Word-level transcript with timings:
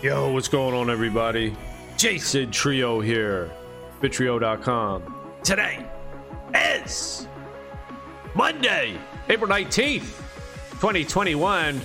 Yo, 0.00 0.30
what's 0.30 0.46
going 0.46 0.76
on, 0.76 0.90
everybody? 0.90 1.56
Jason 1.96 2.52
Trio 2.52 3.00
here, 3.00 3.50
Bitrio.com. 4.00 5.02
Today 5.42 5.84
is 6.54 7.26
Monday, 8.32 8.96
April 9.28 9.50
19th, 9.50 10.04
2021. 10.80 11.80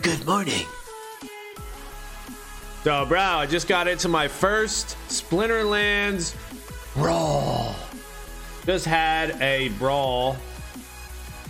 Good 0.00 0.24
morning. 0.24 0.64
So, 2.84 3.04
bro, 3.04 3.20
I 3.20 3.44
just 3.44 3.68
got 3.68 3.86
into 3.86 4.08
my 4.08 4.26
first 4.26 4.96
Splinterlands 5.08 6.34
brawl. 6.94 7.76
Just 8.64 8.86
had 8.86 9.38
a 9.42 9.68
brawl. 9.78 10.38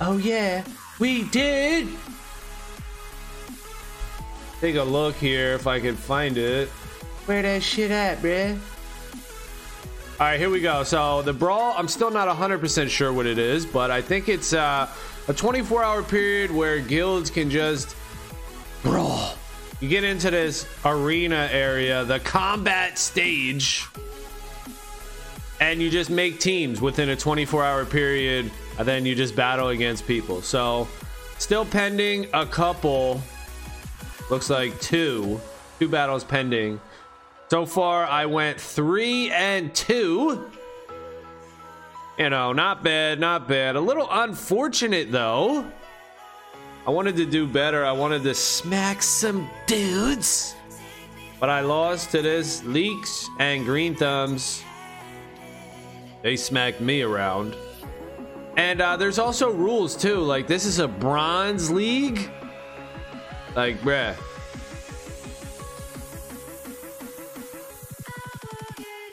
Oh, 0.00 0.16
yeah, 0.16 0.64
we 0.98 1.22
did. 1.28 1.86
Take 4.64 4.76
a 4.76 4.82
look 4.82 5.16
here 5.16 5.52
if 5.52 5.66
I 5.66 5.78
can 5.78 5.94
find 5.94 6.38
it. 6.38 6.70
Where 7.26 7.42
that 7.42 7.62
shit 7.62 7.90
at, 7.90 8.22
bruh? 8.22 8.58
All 10.18 10.18
right, 10.20 10.40
here 10.40 10.48
we 10.48 10.62
go. 10.62 10.82
So 10.84 11.20
the 11.20 11.34
brawl, 11.34 11.74
I'm 11.76 11.86
still 11.86 12.10
not 12.10 12.34
100% 12.34 12.88
sure 12.88 13.12
what 13.12 13.26
it 13.26 13.36
is, 13.36 13.66
but 13.66 13.90
I 13.90 14.00
think 14.00 14.30
it's 14.30 14.54
uh, 14.54 14.88
a 15.28 15.34
24-hour 15.34 16.04
period 16.04 16.50
where 16.50 16.80
guilds 16.80 17.28
can 17.28 17.50
just 17.50 17.94
brawl. 18.82 19.34
You 19.82 19.90
get 19.90 20.02
into 20.02 20.30
this 20.30 20.66
arena 20.86 21.46
area, 21.52 22.02
the 22.06 22.20
combat 22.20 22.98
stage, 22.98 23.84
and 25.60 25.82
you 25.82 25.90
just 25.90 26.08
make 26.08 26.40
teams 26.40 26.80
within 26.80 27.10
a 27.10 27.16
24-hour 27.16 27.84
period, 27.84 28.50
and 28.78 28.88
then 28.88 29.04
you 29.04 29.14
just 29.14 29.36
battle 29.36 29.68
against 29.68 30.06
people. 30.06 30.40
So 30.40 30.88
still 31.36 31.66
pending 31.66 32.28
a 32.32 32.46
couple 32.46 33.20
Looks 34.30 34.50
like 34.50 34.80
two. 34.80 35.40
Two 35.78 35.88
battles 35.88 36.24
pending. 36.24 36.80
So 37.50 37.66
far, 37.66 38.06
I 38.06 38.26
went 38.26 38.60
three 38.60 39.30
and 39.30 39.74
two. 39.74 40.50
You 42.18 42.30
know, 42.30 42.52
not 42.52 42.82
bad, 42.82 43.18
not 43.20 43.48
bad. 43.48 43.76
A 43.76 43.80
little 43.80 44.08
unfortunate, 44.10 45.10
though. 45.10 45.66
I 46.86 46.90
wanted 46.90 47.16
to 47.16 47.26
do 47.26 47.46
better. 47.46 47.84
I 47.84 47.92
wanted 47.92 48.22
to 48.24 48.34
smack 48.34 49.02
some 49.02 49.50
dudes. 49.66 50.54
But 51.40 51.50
I 51.50 51.60
lost 51.60 52.12
to 52.12 52.22
this 52.22 52.62
Leeks 52.64 53.28
and 53.38 53.64
Green 53.64 53.94
Thumbs. 53.94 54.62
They 56.22 56.36
smacked 56.36 56.80
me 56.80 57.02
around. 57.02 57.56
And 58.56 58.80
uh, 58.80 58.96
there's 58.96 59.18
also 59.18 59.50
rules, 59.50 59.96
too. 59.96 60.20
Like, 60.20 60.46
this 60.46 60.64
is 60.64 60.78
a 60.78 60.88
bronze 60.88 61.70
league. 61.70 62.30
Like, 63.54 63.80
bruh. 63.80 64.16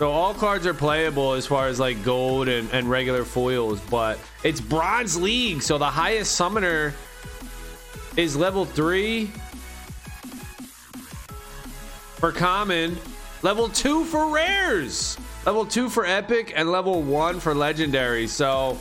So 0.02 0.10
all 0.10 0.34
cards 0.34 0.66
are 0.66 0.74
playable 0.74 1.34
as 1.34 1.46
far 1.46 1.68
as 1.68 1.80
like 1.80 2.04
gold 2.04 2.48
and, 2.48 2.68
and 2.72 2.90
regular 2.90 3.24
foils, 3.24 3.80
but 3.82 4.18
it's 4.44 4.60
bronze 4.60 5.16
league. 5.16 5.62
So 5.62 5.78
the 5.78 5.86
highest 5.86 6.32
summoner 6.32 6.96
is 8.18 8.36
level 8.36 8.66
three 8.66 9.28
for 12.16 12.32
common, 12.32 12.98
level 13.44 13.70
two 13.70 14.04
for 14.06 14.34
rares, 14.34 15.20
level 15.46 15.68
two 15.68 15.88
for 15.88 16.04
epic, 16.04 16.52
and 16.56 16.72
level 16.72 17.04
one 17.04 17.40
for 17.40 17.54
legendary. 17.54 18.26
So 18.26 18.80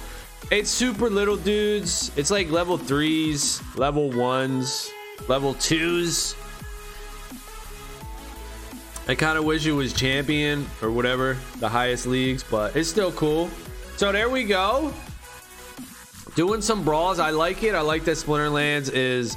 it's 0.50 0.70
super 0.70 1.10
little 1.10 1.36
dudes. 1.36 2.12
It's 2.16 2.30
like 2.30 2.50
level 2.50 2.78
threes, 2.78 3.60
level 3.76 4.10
ones 4.10 4.90
level 5.30 5.54
twos. 5.54 6.34
I 9.06 9.14
kind 9.14 9.38
of 9.38 9.44
wish 9.44 9.64
it 9.64 9.70
was 9.70 9.92
champion 9.92 10.66
or 10.82 10.90
whatever, 10.90 11.36
the 11.60 11.68
highest 11.68 12.04
leagues, 12.08 12.42
but 12.42 12.74
it's 12.74 12.88
still 12.88 13.12
cool. 13.12 13.48
So 13.96 14.10
there 14.10 14.28
we 14.28 14.42
go. 14.42 14.92
Doing 16.34 16.60
some 16.60 16.84
brawls. 16.84 17.20
I 17.20 17.30
like 17.30 17.62
it. 17.62 17.76
I 17.76 17.80
like 17.80 18.04
that 18.06 18.16
Splinterlands 18.16 18.92
is 18.92 19.36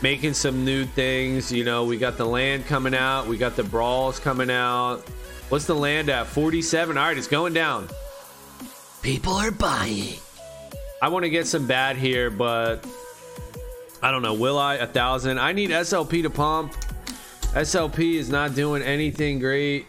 making 0.00 0.34
some 0.34 0.64
new 0.64 0.84
things. 0.84 1.50
You 1.50 1.64
know, 1.64 1.86
we 1.86 1.98
got 1.98 2.16
the 2.16 2.26
land 2.26 2.66
coming 2.66 2.94
out, 2.94 3.26
we 3.26 3.36
got 3.36 3.56
the 3.56 3.64
brawls 3.64 4.20
coming 4.20 4.50
out. 4.50 5.00
What's 5.48 5.66
the 5.66 5.74
land 5.74 6.08
at? 6.08 6.28
47. 6.28 6.96
All 6.96 7.04
right, 7.04 7.18
it's 7.18 7.26
going 7.26 7.52
down. 7.52 7.88
People 9.02 9.32
are 9.32 9.50
buying. 9.50 10.14
I 11.02 11.08
want 11.08 11.24
to 11.24 11.30
get 11.30 11.48
some 11.48 11.66
bad 11.66 11.96
here, 11.96 12.30
but 12.30 12.86
I 14.02 14.10
don't 14.10 14.22
know. 14.22 14.34
Will 14.34 14.58
I? 14.58 14.74
A 14.74 14.86
thousand. 14.86 15.38
I 15.38 15.52
need 15.52 15.70
SLP 15.70 16.22
to 16.22 16.30
pump. 16.30 16.74
SLP 17.52 18.14
is 18.14 18.28
not 18.28 18.54
doing 18.54 18.82
anything 18.82 19.38
great. 19.38 19.86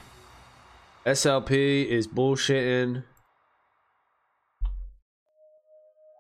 SLP 1.06 1.88
is 1.88 2.07
bullshitting. 2.07 3.03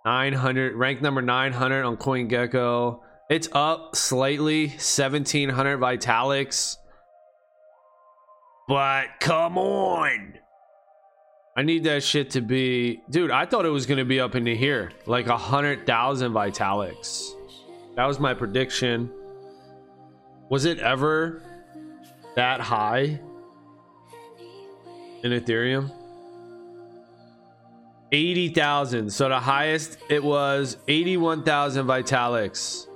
900 0.05 0.75
rank 0.75 1.01
number 1.01 1.21
900 1.21 1.83
on 1.83 1.97
CoinGecko. 1.97 2.99
It's 3.29 3.47
up 3.53 3.95
slightly, 3.95 4.67
1700 4.67 5.79
Vitalics. 5.79 6.77
But 8.67 9.05
come 9.19 9.57
on. 9.57 10.33
I 11.55 11.61
need 11.61 11.83
that 11.83 12.03
shit 12.03 12.31
to 12.31 12.41
be, 12.41 13.01
dude. 13.09 13.29
I 13.29 13.45
thought 13.45 13.65
it 13.65 13.69
was 13.69 13.85
gonna 13.85 14.03
be 14.05 14.19
up 14.19 14.35
into 14.35 14.55
here, 14.55 14.91
like 15.05 15.27
a 15.27 15.37
hundred 15.37 15.85
thousand 15.85 16.33
Vitalics. 16.33 17.29
That 17.95 18.05
was 18.05 18.19
my 18.19 18.33
prediction. 18.33 19.11
Was 20.49 20.65
it 20.65 20.79
ever 20.79 21.41
that 22.35 22.59
high 22.59 23.19
in 25.23 25.31
Ethereum? 25.31 25.91
80,000. 28.11 29.09
So 29.11 29.29
the 29.29 29.39
highest 29.39 29.97
it 30.09 30.23
was 30.23 30.77
81,000 30.87 31.85
Vitalics 31.87 32.87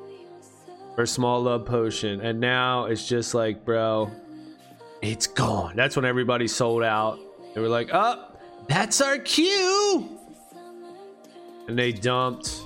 for 0.96 1.06
small 1.06 1.41
love 1.44 1.66
potion. 1.66 2.22
And 2.22 2.40
now 2.40 2.85
it's 2.85 3.08
just 3.08 3.34
like, 3.34 3.66
bro, 3.66 4.12
it's 5.02 5.28
gone. 5.28 5.75
That's 5.75 5.96
when 5.96 6.06
everybody 6.06 6.47
sold 6.47 6.84
out. 6.84 7.19
They 7.53 7.62
were 7.62 7.69
like, 7.69 7.90
oh, 7.91 8.31
that's 8.68 9.02
our 9.02 9.18
cue. 9.18 10.19
And 11.68 11.78
they 11.78 11.91
dumped 11.91 12.62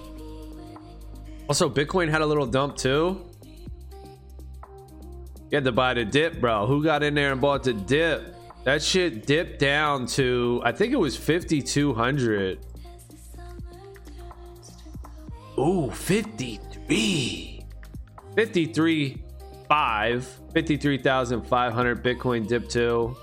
also, 1.52 1.70
Bitcoin 1.70 2.08
had 2.08 2.22
a 2.22 2.26
little 2.26 2.46
dump 2.46 2.78
too. 2.78 3.30
You 5.50 5.58
had 5.58 5.66
to 5.66 5.74
buy 5.74 5.94
the 5.94 6.06
dip, 6.06 6.40
bro. 6.40 6.66
Who 6.66 6.82
got 6.82 7.04
in 7.04 7.14
there 7.14 7.34
and 7.34 7.42
bought 7.42 7.64
the 7.64 7.74
dip? 7.74 8.34
That 8.64 8.82
shit 8.82 9.26
dipped 9.26 9.60
down 9.60 10.06
to, 10.16 10.62
I 10.64 10.72
think 10.72 10.94
it 10.94 10.96
was 10.96 11.18
5,200. 11.18 12.66
Ooh, 15.60 15.92
53. 15.92 17.66
53, 18.34 19.24
5. 19.68 20.40
53,500 20.54 22.02
Bitcoin 22.02 22.48
dip 22.48 22.70
to. 22.70 23.18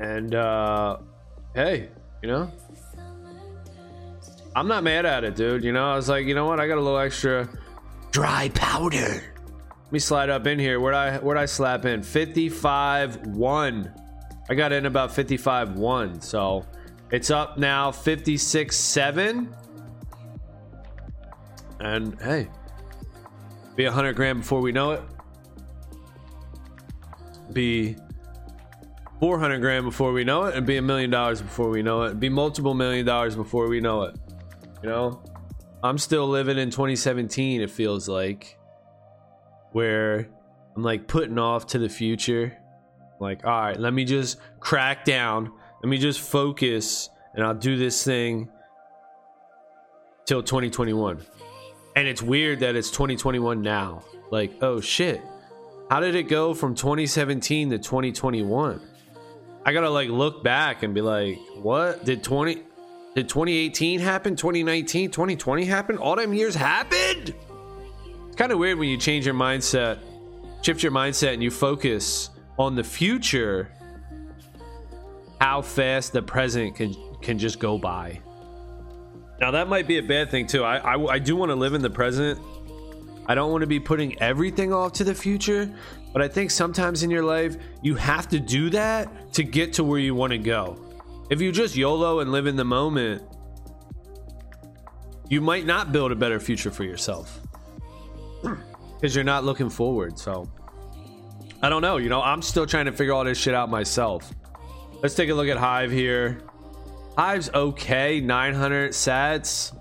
And, 0.00 0.34
uh, 0.34 0.96
hey, 1.54 1.90
you 2.20 2.28
know, 2.28 2.50
I'm 4.54 4.68
not 4.68 4.84
mad 4.84 5.06
at 5.06 5.24
it, 5.24 5.34
dude. 5.34 5.64
You 5.64 5.72
know, 5.72 5.92
I 5.92 5.96
was 5.96 6.08
like, 6.08 6.26
you 6.26 6.34
know 6.34 6.46
what? 6.46 6.60
I 6.60 6.66
got 6.66 6.78
a 6.78 6.80
little 6.80 6.98
extra 6.98 7.48
dry 8.10 8.50
powder. 8.50 9.22
Let 9.84 9.92
me 9.92 9.98
slide 9.98 10.30
up 10.30 10.46
in 10.46 10.58
here. 10.58 10.80
Where'd 10.80 10.94
I 10.94 11.18
where'd 11.18 11.38
I 11.38 11.46
slap 11.46 11.84
in? 11.84 12.02
55 12.02 13.26
1. 13.26 13.94
I 14.48 14.54
got 14.54 14.72
in 14.72 14.86
about 14.86 15.12
55 15.12 15.78
1. 15.78 16.20
So 16.20 16.66
it's 17.10 17.30
up 17.30 17.58
now 17.58 17.90
56 17.90 18.76
7. 18.76 19.54
And 21.80 22.20
hey, 22.20 22.48
be 23.74 23.84
100 23.84 24.14
grand 24.14 24.40
before 24.40 24.60
we 24.60 24.72
know 24.72 24.92
it. 24.92 25.02
Be 27.52 27.96
400 29.20 29.58
grand 29.60 29.84
before 29.84 30.12
we 30.12 30.24
know 30.24 30.44
it. 30.44 30.54
And 30.54 30.66
be 30.66 30.76
a 30.76 30.82
million 30.82 31.10
dollars 31.10 31.42
before 31.42 31.70
we 31.70 31.82
know 31.82 32.02
it. 32.02 32.20
Be 32.20 32.28
multiple 32.28 32.74
million 32.74 33.04
dollars 33.04 33.34
before 33.34 33.68
we 33.68 33.80
know 33.80 34.02
it. 34.02 34.16
You 34.82 34.88
know, 34.88 35.22
I'm 35.82 35.98
still 35.98 36.28
living 36.28 36.58
in 36.58 36.70
2017. 36.70 37.60
It 37.60 37.70
feels 37.70 38.08
like 38.08 38.58
where 39.72 40.28
I'm 40.74 40.82
like 40.82 41.06
putting 41.06 41.38
off 41.38 41.68
to 41.68 41.78
the 41.78 41.88
future. 41.88 42.56
Like, 43.20 43.44
all 43.44 43.60
right, 43.60 43.78
let 43.78 43.92
me 43.92 44.04
just 44.04 44.38
crack 44.58 45.04
down. 45.04 45.52
Let 45.82 45.88
me 45.88 45.98
just 45.98 46.20
focus, 46.20 47.10
and 47.34 47.44
I'll 47.44 47.54
do 47.54 47.76
this 47.76 48.02
thing 48.04 48.48
till 50.26 50.42
2021. 50.42 51.20
And 51.94 52.08
it's 52.08 52.22
weird 52.22 52.60
that 52.60 52.74
it's 52.74 52.90
2021 52.90 53.62
now. 53.62 54.02
Like, 54.30 54.62
oh 54.62 54.80
shit. 54.80 55.20
How 55.90 56.00
did 56.00 56.14
it 56.14 56.24
go 56.24 56.54
from 56.54 56.74
2017 56.74 57.70
to 57.70 57.78
2021? 57.78 58.80
I 59.64 59.72
gotta 59.72 59.90
like 59.90 60.08
look 60.08 60.42
back 60.42 60.82
and 60.82 60.94
be 60.94 61.02
like, 61.02 61.38
what 61.56 62.04
did 62.04 62.24
20 62.24 62.62
did 63.14 63.28
2018 63.28 64.00
happen? 64.00 64.36
2019, 64.36 65.10
2020 65.10 65.64
happen? 65.66 65.98
All 65.98 66.16
them 66.16 66.32
years 66.32 66.54
happened? 66.54 67.34
It's 68.26 68.36
kind 68.36 68.50
of 68.50 68.58
weird 68.58 68.78
when 68.78 68.88
you 68.88 68.96
change 68.96 69.26
your 69.26 69.34
mindset, 69.34 69.98
shift 70.62 70.82
your 70.82 70.92
mindset, 70.92 71.34
and 71.34 71.42
you 71.42 71.50
focus 71.50 72.30
on 72.58 72.74
the 72.74 72.84
future. 72.84 73.70
How 75.40 75.60
fast 75.60 76.14
the 76.14 76.22
present 76.22 76.76
can 76.76 76.94
can 77.20 77.38
just 77.38 77.58
go 77.58 77.76
by. 77.76 78.20
Now 79.40 79.50
that 79.50 79.68
might 79.68 79.86
be 79.86 79.98
a 79.98 80.02
bad 80.02 80.30
thing 80.30 80.46
too. 80.46 80.64
I 80.64 80.76
I, 80.78 81.12
I 81.14 81.18
do 81.18 81.36
want 81.36 81.50
to 81.50 81.56
live 81.56 81.74
in 81.74 81.82
the 81.82 81.90
present. 81.90 82.40
I 83.26 83.34
don't 83.34 83.52
want 83.52 83.60
to 83.60 83.66
be 83.66 83.78
putting 83.78 84.18
everything 84.22 84.72
off 84.72 84.92
to 84.94 85.04
the 85.04 85.14
future, 85.14 85.70
but 86.12 86.22
I 86.22 86.28
think 86.28 86.50
sometimes 86.50 87.02
in 87.02 87.10
your 87.10 87.24
life 87.24 87.56
you 87.82 87.94
have 87.96 88.28
to 88.28 88.40
do 88.40 88.70
that 88.70 89.32
to 89.34 89.44
get 89.44 89.74
to 89.74 89.84
where 89.84 90.00
you 90.00 90.14
want 90.14 90.32
to 90.32 90.38
go. 90.38 90.91
If 91.32 91.40
you 91.40 91.50
just 91.50 91.74
YOLO 91.76 92.20
and 92.20 92.30
live 92.30 92.46
in 92.46 92.56
the 92.56 92.64
moment, 92.64 93.22
you 95.30 95.40
might 95.40 95.64
not 95.64 95.90
build 95.90 96.12
a 96.12 96.14
better 96.14 96.38
future 96.38 96.70
for 96.70 96.84
yourself 96.84 97.40
because 98.42 99.14
you're 99.14 99.24
not 99.24 99.42
looking 99.42 99.70
forward. 99.70 100.18
So 100.18 100.46
I 101.62 101.70
don't 101.70 101.80
know. 101.80 101.96
You 101.96 102.10
know, 102.10 102.20
I'm 102.20 102.42
still 102.42 102.66
trying 102.66 102.84
to 102.84 102.92
figure 102.92 103.14
all 103.14 103.24
this 103.24 103.38
shit 103.38 103.54
out 103.54 103.70
myself. 103.70 104.30
Let's 105.02 105.14
take 105.14 105.30
a 105.30 105.34
look 105.34 105.48
at 105.48 105.56
Hive 105.56 105.90
here. 105.90 106.42
Hive's 107.16 107.48
okay, 107.54 108.20
900 108.20 108.90
sats. 108.90 109.74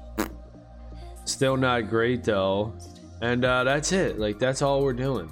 Still 1.25 1.57
not 1.57 1.89
great 1.89 2.23
though. 2.23 2.73
And 3.21 3.43
uh, 3.43 3.65
that's 3.65 3.91
it. 3.91 4.17
Like 4.17 4.39
that's 4.39 4.61
all 4.61 4.81
we're 4.81 4.93
doing. 4.93 5.29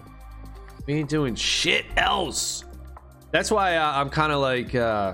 We 0.85 0.95
ain't 0.95 1.09
doing 1.09 1.35
shit 1.35 1.85
else. 1.95 2.65
That's 3.31 3.49
why 3.49 3.77
uh, 3.77 3.93
I'm 3.93 4.09
kind 4.09 4.33
of 4.33 4.41
like, 4.41 4.75
uh, 4.75 5.13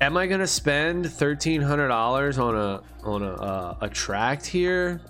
am 0.00 0.16
I 0.16 0.26
gonna 0.26 0.46
spend 0.46 1.10
thirteen 1.10 1.60
hundred 1.62 1.88
dollars 1.88 2.38
on 2.38 2.56
a 2.56 2.82
on 3.02 3.22
a 3.22 3.32
uh, 3.32 3.78
a 3.80 3.88
tract 3.88 4.46
here, 4.46 5.00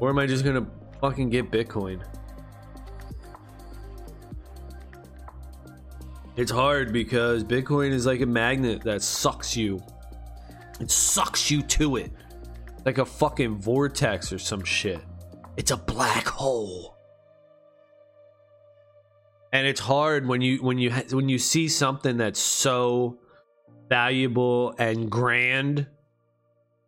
or 0.00 0.10
am 0.10 0.18
I 0.18 0.26
just 0.26 0.44
gonna 0.44 0.66
fucking 1.00 1.30
get 1.30 1.50
Bitcoin? 1.50 2.02
It's 6.34 6.50
hard 6.50 6.92
because 6.92 7.44
Bitcoin 7.44 7.90
is 7.90 8.06
like 8.06 8.22
a 8.22 8.26
magnet 8.26 8.82
that 8.84 9.02
sucks 9.02 9.54
you. 9.56 9.82
It 10.80 10.90
sucks 10.90 11.50
you 11.50 11.62
to 11.62 11.96
it. 11.96 12.10
Like 12.86 12.98
a 12.98 13.04
fucking 13.04 13.56
vortex 13.58 14.32
or 14.32 14.38
some 14.38 14.64
shit. 14.64 15.00
It's 15.56 15.70
a 15.70 15.76
black 15.76 16.26
hole. 16.26 16.91
And 19.52 19.66
it's 19.66 19.80
hard 19.80 20.26
when 20.26 20.40
you 20.40 20.62
when 20.62 20.78
you 20.78 20.90
when 21.10 21.28
you 21.28 21.38
see 21.38 21.68
something 21.68 22.16
that's 22.16 22.40
so 22.40 23.18
valuable 23.88 24.74
and 24.78 25.10
grand 25.10 25.86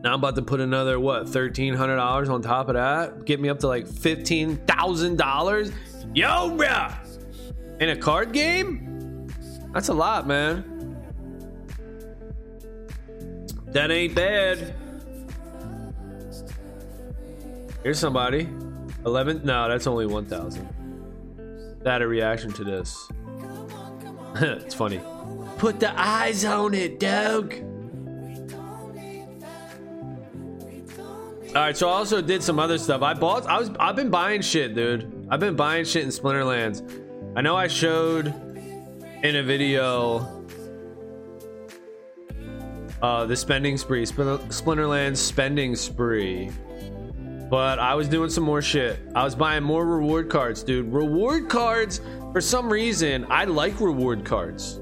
Now 0.03 0.13
I'm 0.13 0.19
about 0.19 0.35
to 0.35 0.41
put 0.41 0.61
another 0.61 0.97
what 0.99 1.27
thirteen 1.27 1.73
hundred 1.73 1.97
dollars 1.97 2.29
on 2.29 2.41
top 2.41 2.69
of 2.69 2.75
that, 2.75 3.25
get 3.25 3.41
me 3.41 3.49
up 3.49 3.59
to 3.59 3.67
like 3.67 3.85
fifteen 3.85 4.55
thousand 4.65 5.17
dollars. 5.17 5.73
Yo, 6.13 6.51
bruh, 6.51 6.95
in 7.81 7.89
a 7.89 7.97
card 7.97 8.31
game, 8.31 9.27
that's 9.73 9.89
a 9.89 9.93
lot, 9.93 10.25
man. 10.25 10.78
That 13.71 13.91
ain't 13.91 14.15
bad. 14.15 14.73
Here's 17.83 17.99
somebody. 17.99 18.49
Eleven? 19.05 19.41
No, 19.43 19.69
that's 19.69 19.87
only 19.87 20.05
one 20.05 20.25
thousand. 20.25 20.67
That 21.83 22.01
a 22.01 22.07
reaction 22.07 22.51
to 22.53 22.63
this. 22.63 23.09
it's 24.35 24.75
funny. 24.75 25.01
Put 25.57 25.79
the 25.79 25.97
eyes 25.99 26.45
on 26.45 26.73
it, 26.73 26.99
dog. 26.99 27.53
All 31.49 31.55
right, 31.55 31.75
so 31.75 31.89
I 31.89 31.93
also 31.93 32.21
did 32.21 32.43
some 32.43 32.59
other 32.59 32.77
stuff. 32.77 33.01
I 33.01 33.13
bought. 33.13 33.45
I 33.47 33.59
was. 33.59 33.71
I've 33.79 33.95
been 33.95 34.09
buying 34.09 34.41
shit, 34.41 34.75
dude. 34.75 35.27
I've 35.29 35.39
been 35.39 35.55
buying 35.55 35.85
shit 35.85 36.03
in 36.03 36.09
Splinterlands. 36.09 36.83
I 37.35 37.41
know 37.41 37.55
I 37.55 37.67
showed 37.67 38.27
in 39.23 39.35
a 39.35 39.43
video 39.43 40.38
uh, 43.01 43.25
the 43.25 43.35
spending 43.35 43.77
spree, 43.77 44.05
Splinterlands 44.05 45.17
spending 45.17 45.75
spree. 45.75 46.51
But 47.49 47.79
I 47.79 47.95
was 47.95 48.07
doing 48.07 48.29
some 48.29 48.43
more 48.43 48.61
shit. 48.61 48.99
I 49.15 49.23
was 49.23 49.33
buying 49.33 49.63
more 49.63 49.85
reward 49.85 50.29
cards, 50.29 50.61
dude. 50.61 50.91
Reward 50.93 51.49
cards. 51.49 52.01
For 52.31 52.41
some 52.41 52.71
reason, 52.71 53.25
I 53.29 53.45
like 53.45 53.79
reward 53.79 54.23
cards. 54.23 54.79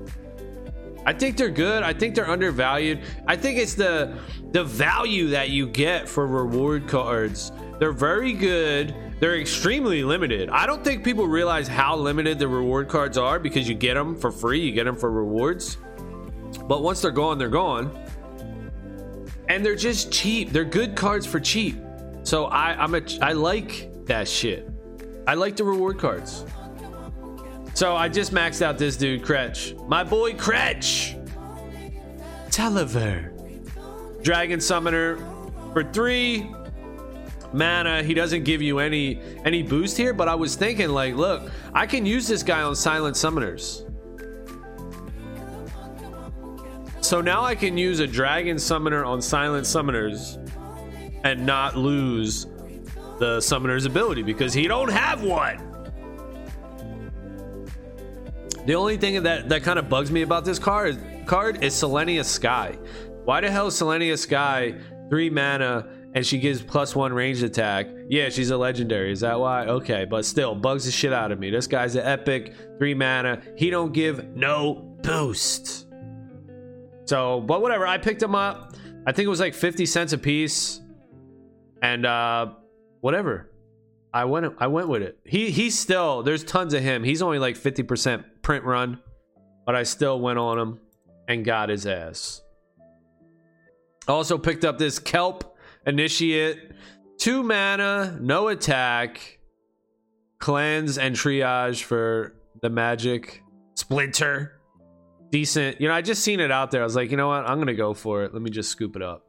I 1.05 1.13
think 1.13 1.37
they're 1.37 1.49
good. 1.49 1.83
I 1.83 1.93
think 1.93 2.15
they're 2.15 2.29
undervalued. 2.29 2.99
I 3.25 3.37
think 3.37 3.57
it's 3.57 3.75
the 3.75 4.19
the 4.51 4.63
value 4.63 5.27
that 5.29 5.49
you 5.49 5.67
get 5.67 6.09
for 6.09 6.27
reward 6.27 6.87
cards. 6.87 7.53
They're 7.79 7.93
very 7.93 8.33
good. 8.33 8.93
They're 9.21 9.39
extremely 9.39 10.03
limited. 10.03 10.49
I 10.49 10.65
don't 10.65 10.83
think 10.83 11.05
people 11.05 11.25
realize 11.25 11.67
how 11.67 11.95
limited 11.95 12.39
the 12.39 12.47
reward 12.47 12.89
cards 12.89 13.17
are 13.17 13.39
because 13.39 13.69
you 13.69 13.75
get 13.75 13.93
them 13.93 14.15
for 14.15 14.31
free, 14.31 14.59
you 14.59 14.71
get 14.73 14.83
them 14.83 14.97
for 14.97 15.09
rewards. 15.09 15.77
But 16.67 16.83
once 16.83 17.01
they're 17.01 17.11
gone, 17.11 17.37
they're 17.37 17.49
gone. 17.49 17.97
And 19.49 19.65
they're 19.65 19.75
just 19.75 20.11
cheap. 20.11 20.51
They're 20.51 20.65
good 20.65 20.95
cards 20.95 21.25
for 21.25 21.39
cheap. 21.39 21.77
So 22.23 22.45
I 22.45 22.73
I'm 22.73 22.95
a 22.95 23.01
I 23.21 23.31
like 23.33 24.05
that 24.05 24.27
shit. 24.27 24.69
I 25.25 25.33
like 25.35 25.55
the 25.55 25.63
reward 25.63 25.99
cards. 25.99 26.45
So 27.73 27.95
I 27.95 28.09
just 28.09 28.33
maxed 28.33 28.61
out 28.61 28.77
this 28.77 28.97
dude, 28.97 29.21
Kretch. 29.23 29.87
My 29.87 30.03
boy 30.03 30.33
Kretch! 30.33 31.13
Tallevor. 32.49 33.31
Dragon 34.23 34.59
Summoner 34.59 35.17
for 35.73 35.83
three. 35.83 36.49
mana 37.53 38.03
he 38.03 38.13
doesn't 38.13 38.43
give 38.43 38.61
you 38.61 38.79
any 38.79 39.21
any 39.45 39.63
boost 39.63 39.95
here 39.95 40.11
but 40.11 40.27
i 40.27 40.35
was 40.35 40.55
thinking 40.57 40.89
like 40.89 41.15
look 41.15 41.49
i 41.73 41.85
can 41.85 42.05
use 42.05 42.27
this 42.27 42.43
guy 42.43 42.61
on 42.61 42.75
silent 42.75 43.15
summoners 43.15 43.86
so 47.07 47.21
now 47.21 47.43
i 47.43 47.55
can 47.55 47.77
use 47.77 47.99
a 47.99 48.07
dragon 48.07 48.59
summoner 48.59 49.05
on 49.05 49.21
silent 49.21 49.65
summoners 49.65 50.37
and 51.23 51.45
not 51.45 51.77
lose 51.77 52.47
the 53.19 53.39
summoner's 53.41 53.85
ability 53.85 54.21
because 54.21 54.53
he 54.53 54.67
don't 54.67 54.91
have 54.91 55.23
one 55.23 55.67
the 58.67 58.75
only 58.75 58.97
thing 58.97 59.23
that 59.23 59.47
that 59.47 59.63
kind 59.63 59.79
of 59.79 59.87
bugs 59.87 60.11
me 60.11 60.21
about 60.23 60.43
this 60.43 60.59
card 60.59 60.99
card 61.27 61.63
is 61.63 61.73
Selenia 61.73 62.25
Sky. 62.25 62.77
Why 63.25 63.41
the 63.41 63.49
hell 63.49 63.67
is 63.67 63.75
Selenia 63.75 64.17
Sky 64.17 64.75
three 65.09 65.29
mana 65.29 65.87
and 66.13 66.25
she 66.25 66.37
gives 66.37 66.61
plus 66.61 66.95
one 66.95 67.13
ranged 67.13 67.43
attack? 67.43 67.87
Yeah, 68.09 68.29
she's 68.29 68.49
a 68.49 68.57
legendary. 68.57 69.11
Is 69.11 69.19
that 69.19 69.39
why? 69.39 69.67
Okay, 69.67 70.05
but 70.05 70.25
still 70.25 70.55
bugs 70.55 70.85
the 70.85 70.91
shit 70.91 71.13
out 71.13 71.31
of 71.31 71.39
me. 71.39 71.49
This 71.49 71.67
guy's 71.67 71.95
an 71.95 72.05
epic 72.05 72.53
three 72.77 72.93
mana. 72.93 73.41
He 73.55 73.69
don't 73.69 73.93
give 73.93 74.35
no 74.35 74.97
boost. 75.01 75.86
So, 77.07 77.41
but 77.41 77.61
whatever. 77.61 77.87
I 77.87 77.97
picked 77.97 78.21
him 78.21 78.35
up. 78.35 78.75
I 79.05 79.11
think 79.11 79.25
it 79.25 79.29
was 79.29 79.39
like 79.39 79.53
50 79.53 79.85
cents 79.85 80.13
a 80.13 80.17
piece. 80.17 80.81
And 81.81 82.05
uh 82.05 82.53
whatever. 83.01 83.51
I 84.13 84.25
went 84.25 84.53
I 84.59 84.67
went 84.67 84.89
with 84.89 85.01
it. 85.01 85.19
He 85.25 85.49
he's 85.51 85.77
still 85.77 86.23
there's 86.23 86.43
tons 86.43 86.73
of 86.73 86.83
him. 86.83 87.03
He's 87.03 87.21
only 87.21 87.39
like 87.39 87.55
50% 87.55 88.23
print 88.41 88.65
run, 88.65 88.99
but 89.65 89.75
I 89.75 89.83
still 89.83 90.19
went 90.19 90.39
on 90.39 90.59
him 90.59 90.79
and 91.27 91.45
got 91.45 91.69
his 91.69 91.85
ass. 91.85 92.41
Also 94.07 94.37
picked 94.37 94.63
up 94.65 94.77
this 94.77 94.99
Kelp 94.99 95.55
Initiate, 95.85 96.71
two 97.17 97.43
mana, 97.43 98.17
no 98.19 98.49
attack, 98.49 99.39
cleanse 100.39 100.97
and 100.97 101.15
triage 101.15 101.83
for 101.83 102.35
the 102.61 102.69
magic 102.69 103.43
splinter. 103.75 104.56
Decent. 105.29 105.81
You 105.81 105.87
know, 105.87 105.93
I 105.93 106.01
just 106.01 106.23
seen 106.23 106.39
it 106.39 106.51
out 106.51 106.71
there. 106.71 106.81
I 106.81 106.83
was 106.83 106.95
like, 106.95 107.11
you 107.11 107.17
know 107.17 107.27
what? 107.27 107.45
I'm 107.45 107.59
gonna 107.59 107.73
go 107.73 107.93
for 107.93 108.23
it. 108.23 108.33
Let 108.33 108.41
me 108.41 108.49
just 108.49 108.69
scoop 108.69 108.95
it 108.95 109.01
up. 109.01 109.25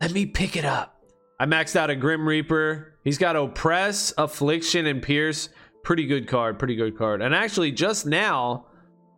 Let 0.00 0.12
me 0.12 0.26
pick 0.26 0.56
it 0.56 0.64
up. 0.64 1.00
I 1.40 1.46
maxed 1.46 1.74
out 1.74 1.90
a 1.90 1.96
Grim 1.96 2.28
Reaper. 2.28 2.98
He's 3.02 3.18
got 3.18 3.34
Oppress, 3.34 4.12
Affliction, 4.18 4.86
and 4.86 5.02
Pierce. 5.02 5.48
Pretty 5.82 6.06
good 6.06 6.28
card. 6.28 6.58
Pretty 6.58 6.76
good 6.76 6.96
card. 6.98 7.22
And 7.22 7.34
actually, 7.34 7.72
just 7.72 8.04
now, 8.04 8.66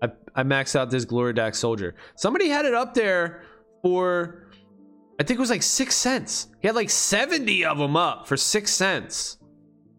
I, 0.00 0.08
I 0.34 0.44
maxed 0.44 0.76
out 0.76 0.90
this 0.90 1.04
Gloridax 1.04 1.56
Soldier. 1.56 1.96
Somebody 2.14 2.48
had 2.48 2.64
it 2.64 2.74
up 2.74 2.94
there 2.94 3.42
for, 3.82 4.50
I 5.18 5.24
think 5.24 5.38
it 5.38 5.40
was 5.40 5.50
like 5.50 5.64
six 5.64 5.96
cents. 5.96 6.46
He 6.60 6.68
had 6.68 6.76
like 6.76 6.90
70 6.90 7.64
of 7.64 7.78
them 7.78 7.96
up 7.96 8.28
for 8.28 8.36
six 8.36 8.72
cents. 8.72 9.38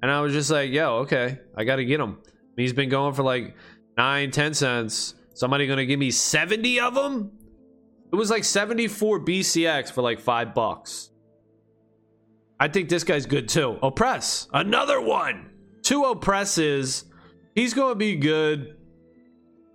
And 0.01 0.09
I 0.09 0.21
was 0.21 0.31
just 0.31 0.49
like, 0.49 0.71
yo, 0.71 0.99
okay, 0.99 1.39
I 1.57 1.65
got 1.65 1.77
to 1.77 1.85
get 1.85 1.99
him. 1.99 2.19
He's 2.55 2.73
been 2.73 2.89
going 2.89 3.13
for 3.13 3.23
like 3.23 3.55
nine, 3.97 4.31
10 4.31 4.53
cents. 4.53 5.15
Somebody 5.33 5.67
to 5.77 5.85
give 5.85 5.99
me 5.99 6.11
70 6.11 6.79
of 6.79 6.95
them? 6.95 7.31
It 8.11 8.15
was 8.15 8.29
like 8.29 8.43
74 8.43 9.21
BCX 9.21 9.91
for 9.91 10.01
like 10.01 10.19
five 10.19 10.53
bucks. 10.53 11.09
I 12.59 12.67
think 12.67 12.87
this 12.87 13.03
guy's 13.03 13.25
good 13.25 13.49
too. 13.49 13.77
Oppress, 13.81 14.47
another 14.53 15.01
one. 15.01 15.49
Two 15.81 16.03
oppresses. 16.05 17.05
He's 17.55 17.73
to 17.89 17.95
be 17.95 18.15
good 18.15 18.77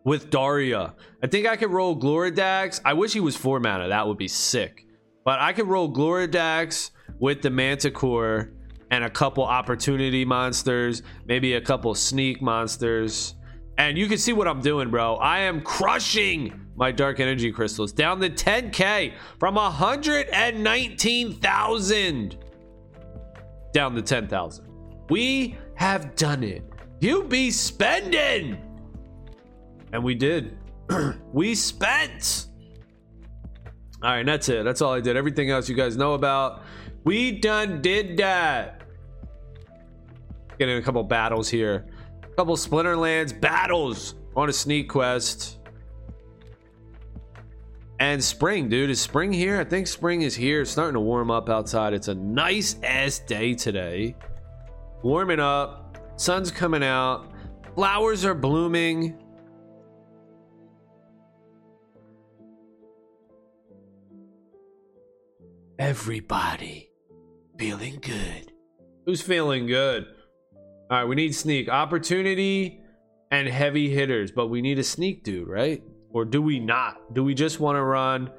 with 0.05 0.31
Daria. 0.31 0.95
I 1.23 1.27
think 1.27 1.47
I 1.47 1.57
could 1.57 1.71
roll 1.71 2.01
Gloridax. 2.01 2.81
I 2.85 2.95
wish 2.95 3.13
he 3.13 3.21
was 3.21 3.37
four 3.37 3.61
mana. 3.61 3.89
That 3.89 4.07
would 4.07 4.19
be 4.19 4.29
sick. 4.29 4.87
But 5.25 5.41
I 5.41 5.53
could 5.53 5.67
roll 5.67 5.93
Gloridax 5.93 6.91
with 7.19 7.43
the 7.43 7.51
Manticore 7.51 8.53
and 8.91 9.05
a 9.05 9.11
couple 9.11 9.45
opportunity 9.45 10.25
monsters, 10.25 11.03
maybe 11.27 11.55
a 11.55 11.61
couple 11.61 11.95
sneak 11.95 12.41
monsters. 12.41 13.35
And 13.79 13.97
you 13.97 14.07
can 14.09 14.19
see 14.19 14.33
what 14.33 14.49
I'm 14.49 14.61
doing, 14.61 14.91
bro. 14.91 15.15
I 15.17 15.41
am 15.41 15.61
crushing 15.61 16.67
my 16.77 16.91
dark 16.91 17.21
energy 17.21 17.53
crystals 17.53 17.93
down 17.93 18.19
to 18.21 18.29
10k 18.29 19.13
from 19.39 19.55
119,000 19.55 22.39
down 23.73 23.95
to 23.95 24.03
10,000. 24.03 24.67
We 25.09 25.57
have 25.77 26.17
done 26.17 26.43
it. 26.43 26.65
You 27.01 27.23
be 27.25 27.53
spending. 27.53 28.59
And 29.93 30.03
we 30.03 30.17
did. 30.17 30.59
we 31.33 31.55
spent. 31.55 32.49
All 34.03 34.11
right, 34.11 34.27
that's 34.27 34.49
it. 34.49 34.65
That's 34.65 34.83
all 34.83 34.93
I 34.93 35.01
did. 35.01 35.17
Everything 35.17 35.51
else 35.51 35.69
you 35.69 35.77
guys 35.77 35.97
know 35.97 36.15
about. 36.15 36.65
We 37.05 37.31
done 37.31 37.81
did 37.81 38.17
that. 38.17 38.83
Getting 40.59 40.79
a 40.79 40.83
couple 40.83 41.05
battles 41.05 41.49
here. 41.49 41.87
Couple 42.39 42.55
Splinterlands 42.55 43.41
battles 43.41 44.15
on 44.37 44.49
a 44.49 44.53
sneak 44.53 44.89
quest. 44.89 45.59
And 47.99 48.23
spring, 48.23 48.69
dude. 48.69 48.91
Is 48.91 49.01
spring 49.01 49.33
here? 49.33 49.59
I 49.59 49.65
think 49.65 49.89
spring 49.89 50.23
is 50.23 50.37
here. 50.37 50.61
It's 50.61 50.71
starting 50.71 50.95
to 50.95 51.01
warm 51.01 51.33
up 51.33 51.49
outside. 51.49 51.95
It's 51.95 52.07
a 52.07 52.15
nice 52.15 52.77
ass 52.85 53.19
day 53.19 53.55
today. 53.55 54.15
Warming 55.03 55.41
up. 55.41 55.99
Sun's 56.15 56.53
coming 56.53 56.85
out. 56.85 57.33
Flowers 57.75 58.25
are 58.25 58.35
blooming. 58.35 59.19
Everybody 65.81 66.93
feeling 67.59 67.99
good. 68.01 68.53
Who's 69.07 69.23
feeling 69.23 69.67
good? 69.67 70.07
All 70.91 70.97
right, 70.97 71.05
we 71.05 71.17
need 71.17 71.35
sneak 71.35 71.69
opportunity 71.69 72.81
and 73.31 73.47
heavy 73.47 73.91
hitters, 73.91 74.31
but 74.31 74.47
we 74.47 74.63
need 74.63 74.79
a 74.79 74.85
sneak 74.85 75.23
dude, 75.23 75.47
right? 75.47 75.83
Or 76.11 76.25
do 76.25 76.41
we 76.41 76.59
not? 76.59 77.15
Do 77.15 77.23
we 77.23 77.35
just 77.35 77.61
want 77.61 77.77
to 77.77 77.83
run? 77.83 78.31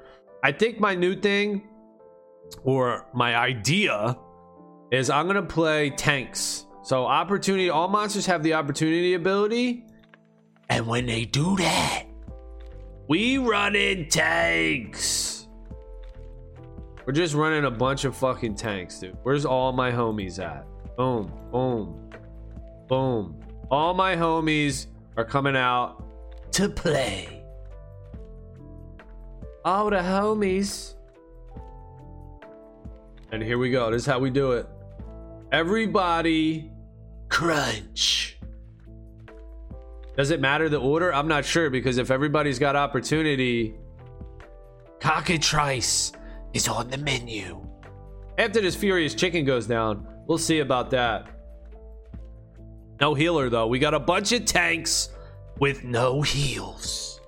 I 0.42 0.50
think 0.50 0.80
my 0.80 0.96
new 0.96 1.14
thing 1.14 1.68
or 2.64 3.06
my 3.14 3.36
idea 3.36 4.16
is 4.90 5.10
I'm 5.10 5.26
going 5.26 5.36
to 5.36 5.42
play 5.42 5.90
tanks. 5.90 6.66
So, 6.82 7.04
opportunity, 7.04 7.70
all 7.70 7.86
monsters 7.86 8.26
have 8.26 8.42
the 8.42 8.54
opportunity 8.54 9.14
ability. 9.14 9.86
And 10.68 10.86
when 10.88 11.06
they 11.06 11.26
do 11.26 11.56
that, 11.56 12.06
we 13.08 13.38
run 13.38 13.76
in 13.76 14.08
tanks. 14.08 15.46
We're 17.06 17.12
just 17.12 17.34
running 17.34 17.64
a 17.64 17.70
bunch 17.70 18.04
of 18.04 18.16
fucking 18.16 18.56
tanks, 18.56 18.98
dude. 18.98 19.16
Where's 19.22 19.44
all 19.44 19.72
my 19.72 19.92
homies 19.92 20.38
at? 20.38 20.66
Boom, 20.96 21.32
boom, 21.50 22.10
boom. 22.90 23.40
All 23.70 23.94
my 23.94 24.16
homies 24.16 24.88
are 25.16 25.24
coming 25.24 25.56
out 25.56 26.04
to 26.50 26.68
play. 26.68 27.44
All 29.64 29.88
the 29.90 29.98
homies. 29.98 30.96
And 33.30 33.42
here 33.42 33.58
we 33.58 33.70
go. 33.70 33.92
This 33.92 34.02
is 34.02 34.06
how 34.06 34.18
we 34.18 34.28
do 34.28 34.52
it. 34.52 34.66
Everybody 35.52 36.72
crunch. 37.28 38.36
Does 40.16 40.32
it 40.32 40.40
matter 40.40 40.68
the 40.68 40.80
order? 40.80 41.14
I'm 41.14 41.28
not 41.28 41.44
sure 41.44 41.70
because 41.70 41.96
if 41.96 42.10
everybody's 42.10 42.58
got 42.58 42.74
opportunity, 42.74 43.76
cockatrice 44.98 46.12
is 46.54 46.66
on 46.66 46.90
the 46.90 46.98
menu. 46.98 47.64
After 48.36 48.60
this 48.60 48.74
furious 48.74 49.14
chicken 49.14 49.44
goes 49.44 49.68
down, 49.68 50.08
we'll 50.26 50.38
see 50.38 50.58
about 50.58 50.90
that. 50.90 51.39
No 53.00 53.14
healer 53.14 53.48
though. 53.48 53.66
We 53.66 53.78
got 53.78 53.94
a 53.94 54.00
bunch 54.00 54.32
of 54.32 54.44
tanks 54.44 55.08
with 55.58 55.84
no 55.84 56.20
heals. 56.22 57.20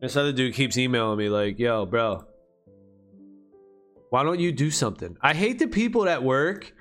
This 0.00 0.16
other 0.16 0.32
dude 0.32 0.52
keeps 0.52 0.76
emailing 0.76 1.16
me 1.16 1.30
like, 1.30 1.58
yo, 1.58 1.86
bro, 1.86 2.26
why 4.10 4.22
don't 4.22 4.38
you 4.38 4.52
do 4.52 4.70
something? 4.70 5.16
I 5.22 5.32
hate 5.32 5.58
the 5.58 5.66
people 5.66 6.06
at 6.06 6.22
work 6.22 6.74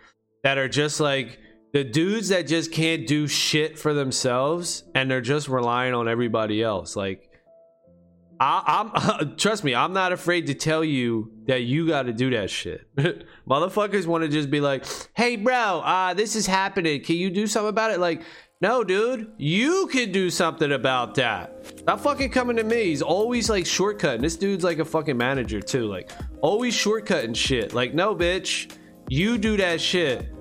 that 0.43 0.57
are 0.57 0.67
just 0.67 0.99
like 0.99 1.39
the 1.73 1.83
dudes 1.83 2.29
that 2.29 2.47
just 2.47 2.71
can't 2.71 3.05
do 3.07 3.27
shit 3.27 3.77
for 3.77 3.93
themselves 3.93 4.83
and 4.93 5.09
they're 5.09 5.21
just 5.21 5.49
relying 5.49 5.93
on 5.95 6.07
everybody 6.07 6.61
else. 6.61 6.95
Like, 6.95 7.29
I, 8.39 8.91
am 9.21 9.35
trust 9.37 9.63
me, 9.63 9.73
I'm 9.73 9.93
not 9.93 10.11
afraid 10.11 10.47
to 10.47 10.53
tell 10.53 10.83
you 10.83 11.31
that 11.47 11.63
you 11.63 11.87
got 11.87 12.03
to 12.03 12.13
do 12.13 12.29
that 12.31 12.49
shit. 12.49 12.87
Motherfuckers 13.47 14.05
want 14.05 14.23
to 14.23 14.29
just 14.29 14.51
be 14.51 14.61
like, 14.61 14.85
"Hey, 15.15 15.35
bro, 15.35 15.79
uh, 15.79 16.13
this 16.13 16.35
is 16.35 16.45
happening. 16.45 17.01
Can 17.03 17.15
you 17.15 17.29
do 17.29 17.47
something 17.47 17.69
about 17.69 17.91
it?" 17.91 17.99
Like, 17.99 18.23
no, 18.59 18.83
dude, 18.83 19.31
you 19.37 19.87
can 19.87 20.11
do 20.11 20.29
something 20.29 20.71
about 20.71 21.15
that. 21.15 21.65
Stop 21.79 21.99
fucking 22.01 22.31
coming 22.31 22.57
to 22.57 22.63
me. 22.63 22.85
He's 22.85 23.01
always 23.01 23.49
like 23.49 23.65
shortcutting. 23.65 24.21
This 24.21 24.35
dude's 24.35 24.63
like 24.63 24.79
a 24.79 24.85
fucking 24.85 25.17
manager 25.17 25.61
too. 25.61 25.85
Like, 25.85 26.11
always 26.41 26.75
shortcutting 26.75 27.35
shit. 27.35 27.73
Like, 27.73 27.93
no, 27.93 28.15
bitch, 28.15 28.75
you 29.09 29.37
do 29.37 29.57
that 29.57 29.79
shit. 29.79 30.32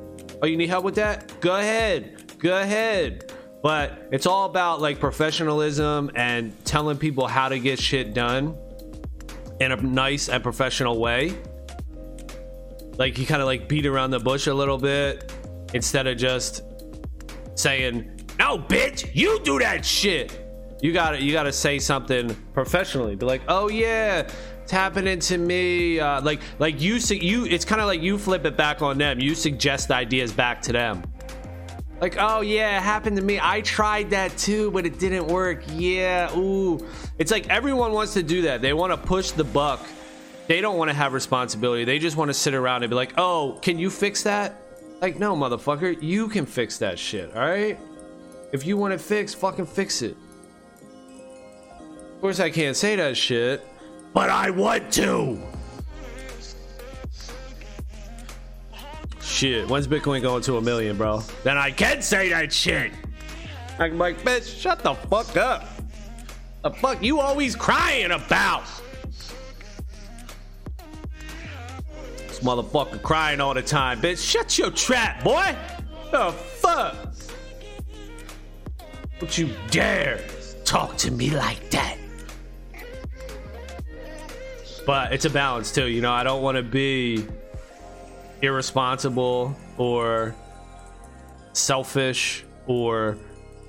Oh, 0.42 0.46
you 0.46 0.56
need 0.56 0.68
help 0.68 0.84
with 0.84 0.96
that? 0.96 1.40
Go 1.40 1.54
ahead. 1.54 2.34
Go 2.40 2.60
ahead. 2.60 3.32
But 3.62 4.08
it's 4.10 4.26
all 4.26 4.46
about 4.46 4.80
like 4.80 4.98
professionalism 4.98 6.10
and 6.16 6.52
telling 6.64 6.98
people 6.98 7.28
how 7.28 7.48
to 7.48 7.60
get 7.60 7.78
shit 7.78 8.12
done 8.12 8.58
in 9.60 9.70
a 9.70 9.76
nice 9.76 10.28
and 10.28 10.42
professional 10.42 10.98
way. 10.98 11.40
Like 12.98 13.18
you 13.18 13.26
kind 13.26 13.40
of 13.40 13.46
like 13.46 13.68
beat 13.68 13.86
around 13.86 14.10
the 14.10 14.18
bush 14.18 14.48
a 14.48 14.54
little 14.54 14.78
bit 14.78 15.32
instead 15.74 16.08
of 16.08 16.18
just 16.18 16.64
saying, 17.54 18.26
"No, 18.36 18.58
bitch, 18.58 19.14
you 19.14 19.38
do 19.44 19.60
that 19.60 19.84
shit." 19.84 20.40
You 20.82 20.92
got 20.92 21.12
to 21.12 21.22
you 21.22 21.32
got 21.32 21.44
to 21.44 21.52
say 21.52 21.78
something 21.78 22.34
professionally. 22.52 23.14
Be 23.14 23.26
like, 23.26 23.42
"Oh 23.46 23.68
yeah, 23.68 24.28
it's 24.62 24.72
happening 24.72 25.18
to 25.20 25.38
me." 25.38 26.00
Uh, 26.00 26.20
like 26.22 26.40
like 26.58 26.80
you 26.80 26.96
you 26.96 27.44
it's 27.46 27.64
kind 27.64 27.80
of 27.80 27.86
like 27.86 28.02
you 28.02 28.18
flip 28.18 28.44
it 28.44 28.56
back 28.56 28.82
on 28.82 28.98
them. 28.98 29.20
You 29.20 29.34
suggest 29.34 29.90
ideas 29.90 30.32
back 30.32 30.62
to 30.62 30.72
them. 30.72 31.02
Like, 32.00 32.16
"Oh 32.18 32.40
yeah, 32.40 32.78
it 32.78 32.82
happened 32.82 33.16
to 33.16 33.22
me. 33.22 33.38
I 33.40 33.60
tried 33.60 34.10
that 34.10 34.36
too, 34.36 34.70
but 34.70 34.86
it 34.86 34.98
didn't 34.98 35.26
work." 35.26 35.62
Yeah, 35.72 36.36
ooh. 36.36 36.84
It's 37.18 37.30
like 37.30 37.48
everyone 37.48 37.92
wants 37.92 38.14
to 38.14 38.22
do 38.22 38.42
that. 38.42 38.60
They 38.60 38.72
want 38.72 38.92
to 38.92 38.96
push 38.96 39.30
the 39.30 39.44
buck. 39.44 39.80
They 40.48 40.60
don't 40.60 40.76
want 40.76 40.90
to 40.90 40.94
have 40.94 41.12
responsibility. 41.12 41.84
They 41.84 41.98
just 42.00 42.16
want 42.16 42.28
to 42.30 42.34
sit 42.34 42.54
around 42.54 42.82
and 42.82 42.90
be 42.90 42.96
like, 42.96 43.12
"Oh, 43.16 43.58
can 43.62 43.78
you 43.78 43.90
fix 43.90 44.24
that?" 44.24 44.56
Like, 45.02 45.18
no, 45.18 45.34
motherfucker, 45.34 46.00
you 46.00 46.28
can 46.28 46.46
fix 46.46 46.78
that 46.78 46.96
shit, 46.96 47.34
all 47.34 47.42
right? 47.42 47.76
If 48.52 48.64
you 48.64 48.76
want 48.76 48.94
it 48.94 49.00
fixed, 49.00 49.36
fucking 49.36 49.66
fix 49.66 50.00
it. 50.00 50.16
Of 52.14 52.20
course, 52.20 52.38
I 52.38 52.50
can't 52.50 52.76
say 52.76 52.94
that 52.94 53.16
shit, 53.16 53.66
but 54.12 54.30
I 54.30 54.50
want 54.50 54.92
to. 54.94 55.38
Shit, 59.20 59.68
when's 59.68 59.88
Bitcoin 59.88 60.22
going 60.22 60.42
to 60.42 60.56
a 60.56 60.60
million, 60.60 60.96
bro? 60.96 61.22
Then 61.42 61.56
I 61.56 61.70
can 61.70 62.02
say 62.02 62.28
that 62.30 62.52
shit. 62.52 62.92
I'm 63.78 63.98
like, 63.98 64.22
bitch, 64.22 64.60
shut 64.60 64.80
the 64.80 64.94
fuck 64.94 65.36
up. 65.36 65.66
The 66.62 66.70
fuck 66.70 67.02
you 67.02 67.18
always 67.18 67.56
crying 67.56 68.12
about? 68.12 68.62
This 72.28 72.40
motherfucker 72.40 73.02
crying 73.02 73.40
all 73.40 73.54
the 73.54 73.62
time, 73.62 74.00
bitch. 74.00 74.24
Shut 74.24 74.58
your 74.58 74.70
trap, 74.70 75.24
boy. 75.24 75.56
The 76.10 76.30
fuck? 76.30 76.94
Don't 79.18 79.38
you 79.38 79.50
dare 79.70 80.20
talk 80.64 80.96
to 80.98 81.10
me 81.10 81.30
like 81.30 81.70
that. 81.70 81.96
But 84.84 85.12
it's 85.12 85.24
a 85.24 85.30
balance 85.30 85.72
too, 85.72 85.86
you 85.86 86.00
know. 86.00 86.12
I 86.12 86.24
don't 86.24 86.42
want 86.42 86.56
to 86.56 86.62
be 86.62 87.26
irresponsible 88.40 89.56
or 89.78 90.34
selfish 91.52 92.44
or 92.66 93.16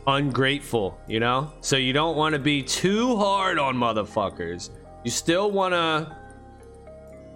ungrateful, 0.08 0.98
you 1.08 1.20
know? 1.20 1.52
So 1.62 1.78
you 1.78 1.94
don't 1.94 2.18
want 2.18 2.34
to 2.34 2.40
be 2.40 2.64
too 2.64 3.16
hard 3.16 3.60
on 3.60 3.76
motherfuckers. 3.76 4.70
You 5.04 5.12
still 5.12 5.52
want 5.52 5.74
to 5.74 6.18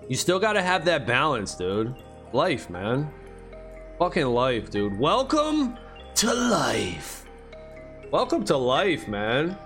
you 0.09 0.15
still 0.15 0.39
got 0.39 0.53
to 0.53 0.61
have 0.61 0.85
that 0.85 1.05
balance, 1.05 1.53
dude. 1.53 1.93
Life, 2.31 2.69
man. 2.69 3.11
Fucking 3.99 4.25
life, 4.25 4.71
dude. 4.71 4.97
Welcome 4.97 5.77
to 6.15 6.33
life. 6.33 7.25
Welcome 8.09 8.45
to 8.45 8.55
life, 8.55 9.07
man. 9.09 9.57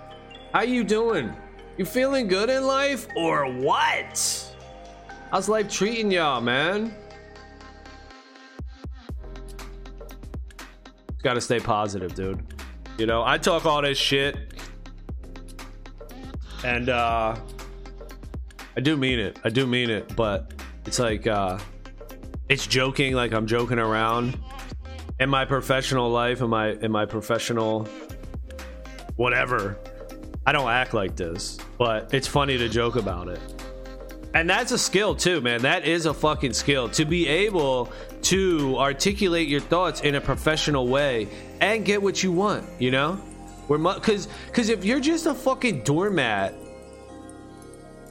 How 0.52 0.62
you 0.62 0.82
doing? 0.82 1.32
You 1.82 1.86
feeling 1.86 2.28
good 2.28 2.48
in 2.48 2.64
life 2.64 3.08
or 3.16 3.44
what? 3.52 4.54
How's 5.32 5.48
life 5.48 5.68
treating 5.68 6.12
y'all, 6.12 6.40
man? 6.40 6.94
Got 11.24 11.34
to 11.34 11.40
stay 11.40 11.58
positive, 11.58 12.14
dude. 12.14 12.40
You 12.98 13.06
know, 13.06 13.24
I 13.24 13.36
talk 13.36 13.66
all 13.66 13.82
this 13.82 13.98
shit 13.98 14.54
and 16.62 16.88
uh 16.88 17.34
I 18.76 18.80
do 18.80 18.96
mean 18.96 19.18
it. 19.18 19.40
I 19.42 19.48
do 19.48 19.66
mean 19.66 19.90
it, 19.90 20.14
but 20.14 20.52
it's 20.86 21.00
like 21.00 21.26
uh 21.26 21.58
it's 22.48 22.64
joking 22.68 23.14
like 23.14 23.32
I'm 23.32 23.48
joking 23.48 23.80
around 23.80 24.38
in 25.18 25.28
my 25.28 25.44
professional 25.44 26.08
life 26.10 26.42
in 26.42 26.48
my 26.48 26.74
in 26.74 26.92
my 26.92 27.06
professional 27.06 27.88
whatever. 29.16 29.80
I 30.44 30.52
don't 30.52 30.68
act 30.68 30.92
like 30.92 31.14
this, 31.14 31.58
but 31.78 32.12
it's 32.12 32.26
funny 32.26 32.58
to 32.58 32.68
joke 32.68 32.96
about 32.96 33.28
it. 33.28 33.40
And 34.34 34.48
that's 34.48 34.72
a 34.72 34.78
skill 34.78 35.14
too, 35.14 35.40
man. 35.40 35.62
That 35.62 35.84
is 35.84 36.06
a 36.06 36.14
fucking 36.14 36.54
skill 36.54 36.88
to 36.90 37.04
be 37.04 37.28
able 37.28 37.92
to 38.22 38.78
articulate 38.78 39.48
your 39.48 39.60
thoughts 39.60 40.00
in 40.00 40.14
a 40.14 40.20
professional 40.20 40.88
way 40.88 41.28
and 41.60 41.84
get 41.84 42.02
what 42.02 42.22
you 42.22 42.32
want, 42.32 42.66
you 42.80 42.90
know? 42.90 43.20
We're 43.68 43.78
cuz 44.00 44.28
cuz 44.52 44.68
if 44.68 44.84
you're 44.84 45.00
just 45.00 45.26
a 45.26 45.34
fucking 45.34 45.82
doormat, 45.82 46.54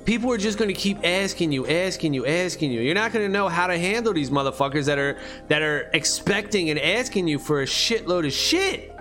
people 0.05 0.31
are 0.31 0.37
just 0.37 0.57
going 0.57 0.69
to 0.69 0.79
keep 0.79 0.99
asking 1.03 1.51
you, 1.51 1.67
asking 1.67 2.13
you, 2.13 2.25
asking 2.25 2.71
you. 2.71 2.81
You're 2.81 2.95
not 2.95 3.11
going 3.11 3.25
to 3.25 3.31
know 3.31 3.49
how 3.49 3.67
to 3.67 3.77
handle 3.77 4.13
these 4.13 4.29
motherfuckers 4.29 4.85
that 4.85 4.99
are 4.99 5.17
that 5.49 5.61
are 5.61 5.89
expecting 5.93 6.69
and 6.69 6.79
asking 6.79 7.27
you 7.27 7.39
for 7.39 7.61
a 7.61 7.65
shitload 7.65 8.25
of 8.25 8.33
shit. 8.33 8.91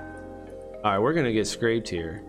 All 0.83 0.93
right, 0.93 0.99
we're 0.99 1.13
going 1.13 1.27
to 1.27 1.33
get 1.33 1.47
scraped 1.47 1.89
here. 1.89 2.25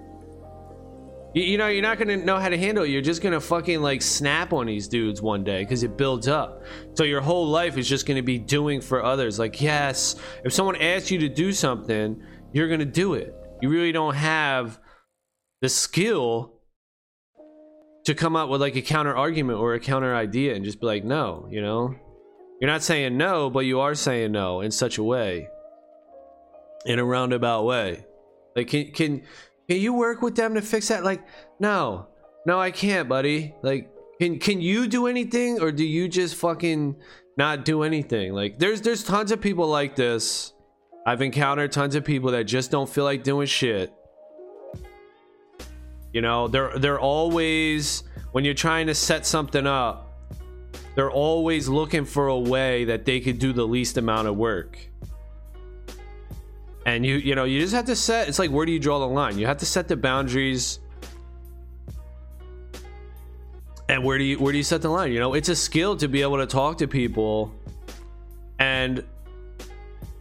You, 1.34 1.44
you 1.44 1.58
know, 1.58 1.67
you're 1.67 1.82
not 1.82 1.98
gonna 1.98 2.17
know 2.17 2.38
how 2.38 2.50
to 2.50 2.58
handle 2.58 2.84
it. 2.84 2.89
You're 2.89 3.02
just 3.02 3.22
gonna 3.22 3.39
fucking 3.39 3.82
like 3.82 4.02
snap 4.02 4.54
on 4.54 4.67
these 4.67 4.88
dudes 4.88 5.22
one 5.22 5.44
day 5.44 5.63
because 5.63 5.84
it 5.84 5.98
builds 5.98 6.28
up. 6.28 6.63
So 6.94 7.04
your 7.04 7.22
whole 7.22 7.48
life 7.48 7.78
is 7.78 7.88
just 7.88 8.06
gonna 8.06 8.24
be 8.24 8.38
doing 8.38 8.82
for 8.82 9.04
others. 9.04 9.39
Like, 9.39 9.62
yes, 9.62 10.15
if 10.44 10.54
someone 10.54 10.76
asks 10.76 11.12
you 11.12 11.20
to 11.20 11.30
do 11.30 11.54
something, 11.54 12.22
you're 12.54 12.67
gonna 12.67 12.86
do 12.86 13.13
it. 13.13 13.34
You 13.62 13.70
really 13.70 13.91
don't 13.91 14.15
have 14.15 14.80
the 15.62 15.70
skill 15.70 16.54
to 18.06 18.15
come 18.15 18.36
up 18.36 18.50
with 18.50 18.62
like 18.62 18.76
a 18.76 18.82
counter 18.82 19.15
argument 19.15 19.60
or 19.60 19.74
a 19.74 19.80
counter 19.80 20.15
idea 20.15 20.56
and 20.56 20.65
just 20.65 20.80
be 20.80 20.88
like, 20.88 21.04
no, 21.04 21.48
you 21.52 21.62
know? 21.62 21.96
You're 22.60 22.70
not 22.70 22.84
saying 22.84 23.17
no, 23.17 23.50
but 23.50 23.62
you 23.62 23.80
are 23.80 23.96
saying 23.96 24.32
no 24.32 24.62
in 24.62 24.72
such 24.72 24.98
a 24.98 25.04
way. 25.04 25.48
In 26.86 27.00
a 27.00 27.06
roundabout 27.06 27.63
way. 27.63 28.06
Like 28.56 28.67
can 28.67 28.91
can 28.91 29.24
can 29.72 29.80
you 29.80 29.94
work 29.94 30.22
with 30.22 30.36
them 30.36 30.56
to 30.56 30.62
fix 30.62 30.90
that? 30.90 31.06
Like, 31.06 31.24
no, 31.58 32.08
no, 32.46 32.60
I 32.60 32.72
can't, 32.72 33.08
buddy. 33.08 33.56
Like, 33.62 33.90
can 34.20 34.38
can 34.38 34.60
you 34.60 34.86
do 34.86 35.08
anything, 35.08 35.62
or 35.62 35.72
do 35.72 35.86
you 35.86 36.10
just 36.10 36.36
fucking 36.36 36.98
not 37.38 37.64
do 37.64 37.84
anything? 37.84 38.34
Like, 38.34 38.60
there's 38.60 38.82
there's 38.82 39.02
tons 39.02 39.32
of 39.32 39.40
people 39.40 39.66
like 39.70 39.96
this. 39.96 40.52
I've 41.06 41.22
encountered 41.22 41.72
tons 41.72 41.96
of 41.96 42.04
people 42.04 42.32
that 42.32 42.44
just 42.44 42.70
don't 42.70 42.90
feel 42.90 43.06
like 43.06 43.24
doing 43.24 43.48
shit. 43.48 43.94
You 46.12 46.20
know, 46.20 46.50
they're 46.50 46.78
they're 46.78 47.00
always 47.00 48.04
when 48.34 48.44
you're 48.44 48.54
trying 48.54 48.88
to 48.88 48.94
set 48.94 49.26
something 49.26 49.66
up, 49.66 50.36
they're 50.96 51.10
always 51.10 51.70
looking 51.70 52.04
for 52.04 52.28
a 52.28 52.38
way 52.38 52.84
that 52.84 53.06
they 53.06 53.22
could 53.22 53.40
do 53.40 53.54
the 53.54 53.66
least 53.66 53.96
amount 53.96 54.28
of 54.28 54.36
work 54.36 54.78
and 56.86 57.06
you 57.06 57.15
you 57.17 57.36
know 57.36 57.44
you 57.44 57.60
just 57.60 57.74
have 57.74 57.86
to 57.86 57.96
set 57.96 58.28
it's 58.28 58.39
like 58.39 58.52
where 58.52 58.65
do 58.65 58.72
you 58.72 58.80
draw 58.80 59.00
the 59.00 59.08
line? 59.08 59.38
You 59.38 59.46
have 59.48 59.58
to 59.58 59.65
set 59.65 59.88
the 59.88 59.96
boundaries. 59.96 60.80
And 63.89 64.04
where 64.04 64.17
do 64.17 64.24
you 64.24 64.39
where 64.39 64.52
do 64.52 64.58
you 64.58 64.63
set 64.63 64.82
the 64.82 64.89
line? 64.89 65.12
You 65.12 65.20
know 65.20 65.34
it's 65.34 65.50
a 65.50 65.56
skill 65.56 65.96
to 65.98 66.08
be 66.08 66.22
able 66.22 66.38
to 66.38 66.48
talk 66.48 66.78
to 66.80 66.88
people 66.88 67.54
and 68.60 69.04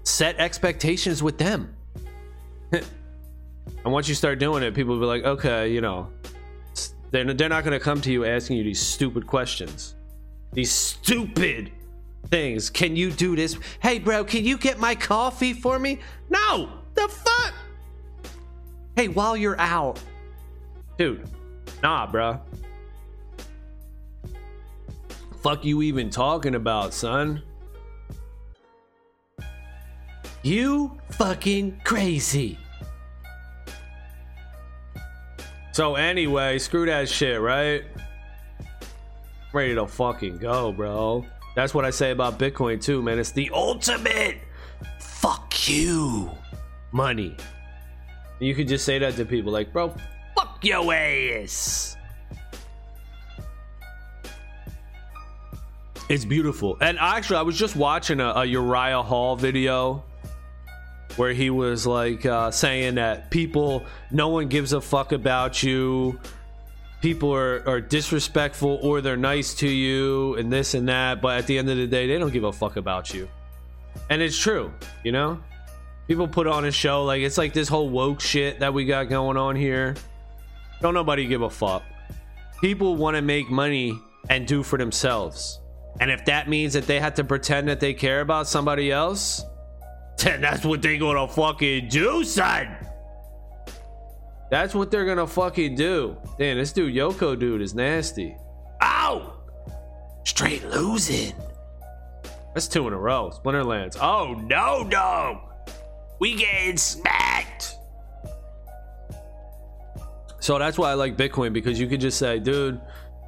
set 0.02 0.36
expectations 0.38 1.22
with 1.22 1.38
them. 1.38 1.74
And 3.82 3.94
once 3.94 4.08
you 4.08 4.14
start 4.14 4.38
doing 4.38 4.62
it 4.62 4.74
people 4.74 4.94
will 4.94 5.00
be 5.00 5.06
like 5.06 5.24
okay 5.24 5.72
you 5.72 5.80
know 5.80 6.10
they're, 7.10 7.32
they're 7.34 7.48
not 7.48 7.64
going 7.64 7.78
to 7.78 7.82
come 7.82 8.00
to 8.02 8.12
you 8.12 8.24
asking 8.24 8.56
you 8.58 8.64
these 8.64 8.80
stupid 8.80 9.26
questions. 9.26 9.94
These 10.52 10.70
stupid 10.70 11.72
things. 12.28 12.70
Can 12.70 12.96
you 12.96 13.10
do 13.10 13.36
this? 13.36 13.58
Hey, 13.80 13.98
bro, 13.98 14.24
can 14.24 14.44
you 14.44 14.56
get 14.58 14.78
my 14.78 14.94
coffee 14.94 15.52
for 15.52 15.78
me? 15.78 15.98
No, 16.28 16.70
the 16.94 17.08
fuck? 17.08 17.54
Hey, 18.96 19.08
while 19.08 19.36
you're 19.36 19.58
out, 19.60 19.98
dude, 20.98 21.28
nah, 21.82 22.06
bro. 22.06 22.40
Fuck 25.42 25.64
you 25.64 25.80
even 25.82 26.10
talking 26.10 26.54
about, 26.54 26.92
son? 26.92 27.42
You 30.42 30.98
fucking 31.12 31.80
crazy. 31.84 32.58
So 35.72 35.94
anyway, 35.94 36.58
screw 36.58 36.84
that 36.86 37.08
shit, 37.08 37.40
right? 37.40 37.84
Ready 39.52 39.74
to 39.74 39.86
fucking 39.86 40.38
go, 40.38 40.72
bro. 40.72 41.24
That's 41.54 41.74
what 41.74 41.84
I 41.84 41.90
say 41.90 42.10
about 42.10 42.38
Bitcoin 42.38 42.80
too, 42.82 43.02
man. 43.02 43.18
It's 43.18 43.32
the 43.32 43.50
ultimate 43.52 44.38
fuck 44.98 45.68
you 45.68 46.30
money. 46.92 47.36
You 48.38 48.54
could 48.54 48.68
just 48.68 48.84
say 48.84 48.98
that 48.98 49.16
to 49.16 49.24
people 49.24 49.52
like, 49.52 49.72
bro, 49.72 49.94
fuck 50.34 50.64
your 50.64 50.92
ass. 50.94 51.96
It's 56.08 56.24
beautiful. 56.24 56.76
And 56.80 56.98
actually, 56.98 57.36
I 57.36 57.42
was 57.42 57.56
just 57.56 57.76
watching 57.76 58.18
a, 58.18 58.30
a 58.30 58.44
Uriah 58.44 59.02
Hall 59.02 59.36
video 59.36 60.02
where 61.16 61.32
he 61.32 61.50
was 61.50 61.86
like 61.86 62.24
uh, 62.26 62.50
saying 62.50 62.96
that 62.96 63.30
people, 63.30 63.84
no 64.10 64.28
one 64.28 64.48
gives 64.48 64.72
a 64.72 64.80
fuck 64.80 65.12
about 65.12 65.62
you. 65.62 66.18
People 67.00 67.34
are, 67.34 67.66
are 67.66 67.80
disrespectful 67.80 68.78
or 68.82 69.00
they're 69.00 69.16
nice 69.16 69.54
to 69.54 69.68
you 69.68 70.34
and 70.34 70.52
this 70.52 70.74
and 70.74 70.88
that. 70.88 71.22
But 71.22 71.38
at 71.38 71.46
the 71.46 71.58
end 71.58 71.70
of 71.70 71.76
the 71.76 71.86
day, 71.86 72.06
they 72.06 72.18
don't 72.18 72.32
give 72.32 72.44
a 72.44 72.52
fuck 72.52 72.76
about 72.76 73.14
you. 73.14 73.28
And 74.10 74.20
it's 74.20 74.38
true, 74.38 74.72
you 75.02 75.12
know? 75.12 75.40
People 76.06 76.28
put 76.28 76.46
on 76.46 76.64
a 76.64 76.72
show 76.72 77.04
like 77.04 77.22
it's 77.22 77.38
like 77.38 77.52
this 77.52 77.68
whole 77.68 77.88
woke 77.88 78.20
shit 78.20 78.60
that 78.60 78.74
we 78.74 78.84
got 78.84 79.08
going 79.08 79.36
on 79.36 79.56
here. 79.56 79.94
Don't 80.80 80.94
nobody 80.94 81.26
give 81.26 81.42
a 81.42 81.50
fuck. 81.50 81.82
People 82.60 82.96
want 82.96 83.16
to 83.16 83.22
make 83.22 83.48
money 83.48 83.98
and 84.28 84.46
do 84.46 84.62
for 84.62 84.76
themselves. 84.78 85.60
And 86.00 86.10
if 86.10 86.24
that 86.26 86.48
means 86.48 86.72
that 86.74 86.86
they 86.86 87.00
have 87.00 87.14
to 87.14 87.24
pretend 87.24 87.68
that 87.68 87.80
they 87.80 87.94
care 87.94 88.20
about 88.20 88.46
somebody 88.46 88.90
else, 88.90 89.42
then 90.18 90.40
that's 90.40 90.64
what 90.64 90.82
they 90.82 90.98
gonna 90.98 91.28
fucking 91.28 91.88
do, 91.88 92.24
son. 92.24 92.76
That's 94.50 94.74
what 94.74 94.90
they're 94.90 95.06
gonna 95.06 95.26
fucking 95.26 95.76
do. 95.76 96.16
Damn, 96.38 96.58
this 96.58 96.72
dude 96.72 96.94
Yoko 96.94 97.38
dude 97.38 97.62
is 97.62 97.74
nasty. 97.74 98.36
Ow! 98.82 99.34
Straight 100.24 100.64
losing. 100.66 101.34
That's 102.54 102.66
two 102.66 102.86
in 102.88 102.92
a 102.92 102.98
row. 102.98 103.30
Splinterlands. 103.32 103.96
Oh 104.00 104.34
no, 104.34 104.82
no! 104.82 105.40
We 106.18 106.34
getting 106.34 106.76
smacked. 106.76 107.76
So 110.40 110.58
that's 110.58 110.76
why 110.78 110.90
I 110.90 110.94
like 110.94 111.16
Bitcoin 111.16 111.52
because 111.52 111.78
you 111.78 111.86
could 111.86 112.00
just 112.00 112.18
say, 112.18 112.38
dude, 112.38 112.80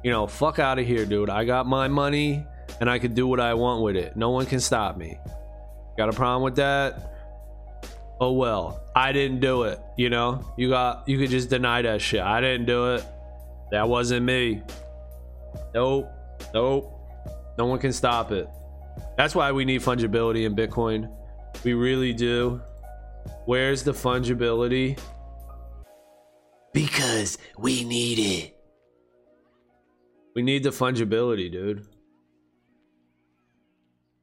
you 0.03 0.11
know, 0.11 0.27
fuck 0.27 0.59
out 0.59 0.79
of 0.79 0.85
here, 0.85 1.05
dude. 1.05 1.29
I 1.29 1.45
got 1.45 1.65
my 1.65 1.87
money 1.87 2.45
and 2.81 2.89
I 2.89 2.99
can 2.99 3.13
do 3.13 3.27
what 3.27 3.39
I 3.39 3.53
want 3.53 3.81
with 3.81 3.95
it. 3.95 4.17
No 4.17 4.31
one 4.31 4.45
can 4.45 4.59
stop 4.59 4.97
me. 4.97 5.17
Got 5.97 6.09
a 6.09 6.13
problem 6.13 6.43
with 6.43 6.55
that? 6.57 7.12
Oh 8.23 8.31
well. 8.31 8.79
I 8.95 9.11
didn't 9.11 9.41
do 9.41 9.63
it. 9.63 9.81
You 9.97 10.09
know, 10.09 10.53
you 10.55 10.69
got 10.69 11.09
you 11.09 11.17
could 11.17 11.29
just 11.29 11.49
deny 11.49 11.81
that 11.81 12.01
shit. 12.01 12.21
I 12.21 12.39
didn't 12.39 12.65
do 12.67 12.93
it. 12.93 13.05
That 13.71 13.89
wasn't 13.89 14.25
me. 14.25 14.61
Nope. 15.73 16.09
Nope. 16.53 16.89
No 17.57 17.65
one 17.65 17.79
can 17.79 17.91
stop 17.91 18.31
it. 18.31 18.47
That's 19.17 19.35
why 19.35 19.51
we 19.51 19.65
need 19.65 19.81
fungibility 19.81 20.45
in 20.45 20.55
Bitcoin. 20.55 21.11
We 21.65 21.73
really 21.73 22.13
do. 22.13 22.61
Where's 23.43 23.83
the 23.83 23.91
fungibility? 23.91 24.97
Because 26.71 27.37
we 27.57 27.83
need 27.83 28.19
it. 28.19 28.55
We 30.33 30.43
need 30.43 30.63
the 30.63 30.69
fungibility, 30.69 31.51
dude. 31.51 31.85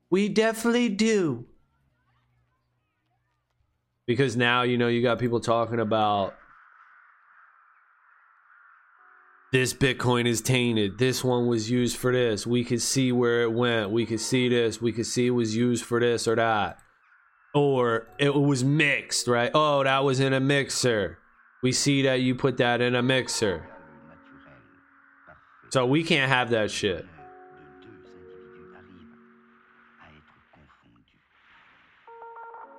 We 0.08 0.30
definitely 0.30 0.88
do. 0.88 1.49
Because 4.10 4.36
now, 4.36 4.62
you 4.62 4.76
know, 4.76 4.88
you 4.88 5.02
got 5.02 5.20
people 5.20 5.38
talking 5.38 5.78
about 5.78 6.34
this 9.52 9.72
Bitcoin 9.72 10.26
is 10.26 10.40
tainted. 10.40 10.98
This 10.98 11.22
one 11.22 11.46
was 11.46 11.70
used 11.70 11.96
for 11.96 12.10
this. 12.10 12.44
We 12.44 12.64
could 12.64 12.82
see 12.82 13.12
where 13.12 13.42
it 13.42 13.52
went. 13.52 13.92
We 13.92 14.04
could 14.06 14.18
see 14.18 14.48
this. 14.48 14.82
We 14.82 14.90
could 14.90 15.06
see 15.06 15.28
it 15.28 15.30
was 15.30 15.54
used 15.54 15.84
for 15.84 16.00
this 16.00 16.26
or 16.26 16.34
that. 16.34 16.80
Or 17.54 18.08
it 18.18 18.34
was 18.34 18.64
mixed, 18.64 19.28
right? 19.28 19.52
Oh, 19.54 19.84
that 19.84 20.02
was 20.02 20.18
in 20.18 20.32
a 20.32 20.40
mixer. 20.40 21.18
We 21.62 21.70
see 21.70 22.02
that 22.02 22.20
you 22.20 22.34
put 22.34 22.56
that 22.56 22.80
in 22.80 22.96
a 22.96 23.02
mixer. 23.04 23.64
So 25.68 25.86
we 25.86 26.02
can't 26.02 26.28
have 26.28 26.50
that 26.50 26.72
shit. 26.72 27.06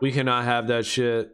We 0.01 0.11
cannot 0.11 0.45
have 0.45 0.67
that 0.67 0.85
shit. 0.85 1.31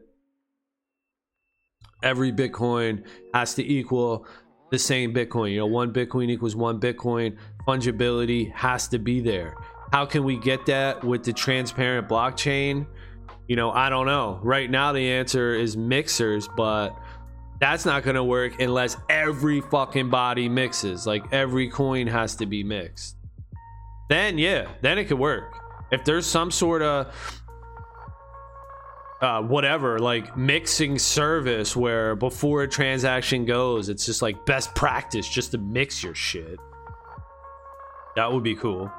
Every 2.04 2.32
Bitcoin 2.32 3.04
has 3.34 3.56
to 3.56 3.66
equal 3.66 4.28
the 4.70 4.78
same 4.78 5.14
Bitcoin. 5.14 5.52
You 5.52 5.60
know, 5.60 5.66
one 5.66 5.94
Bitcoin 5.94 6.30
equals 6.30 6.56
one 6.56 6.80
Bitcoin. 6.80 7.38
Fungibility 7.68 8.52
has 8.52 8.88
to 8.90 9.00
be 9.00 9.22
there. 9.22 9.56
How 9.92 10.06
can 10.06 10.24
we 10.26 10.38
get 10.38 10.66
that 10.66 11.04
with 11.04 11.24
the 11.24 11.34
transparent 11.34 12.10
blockchain? 12.10 12.86
You 13.48 13.56
know, 13.56 13.72
I 13.72 13.90
don't 13.90 14.06
know. 14.06 14.40
Right 14.44 14.70
now, 14.70 14.92
the 14.92 15.12
answer 15.12 15.56
is 15.56 15.78
mixers, 15.78 16.50
but 16.58 16.90
that's 17.60 17.86
not 17.86 18.04
going 18.04 18.16
to 18.16 18.24
work 18.24 18.60
unless 18.60 18.98
every 19.10 19.62
fucking 19.62 20.10
body 20.10 20.50
mixes. 20.50 21.08
Like 21.08 21.24
every 21.32 21.70
coin 21.70 22.08
has 22.08 22.36
to 22.36 22.46
be 22.46 22.64
mixed. 22.64 23.16
Then, 24.10 24.38
yeah, 24.38 24.68
then 24.82 24.98
it 24.98 25.06
could 25.06 25.20
work. 25.20 25.56
If 25.92 26.04
there's 26.04 26.26
some 26.26 26.52
sort 26.52 26.82
of 26.82 27.14
uh, 29.22 29.42
whatever, 29.42 30.00
like 30.00 30.38
mixing 30.38 31.00
service 31.00 31.76
where 31.76 32.16
before 32.16 32.64
a 32.64 32.68
transaction 32.68 33.46
goes, 33.46 33.90
it's 33.90 34.06
just 34.06 34.22
like 34.22 34.46
best 34.46 34.76
practice 34.76 35.28
just 35.28 35.52
to 35.52 35.58
mix 35.58 36.04
your 36.04 36.14
shit. 36.14 36.60
That 38.16 38.32
would 38.32 38.44
be 38.44 38.56
cool. 38.56 38.92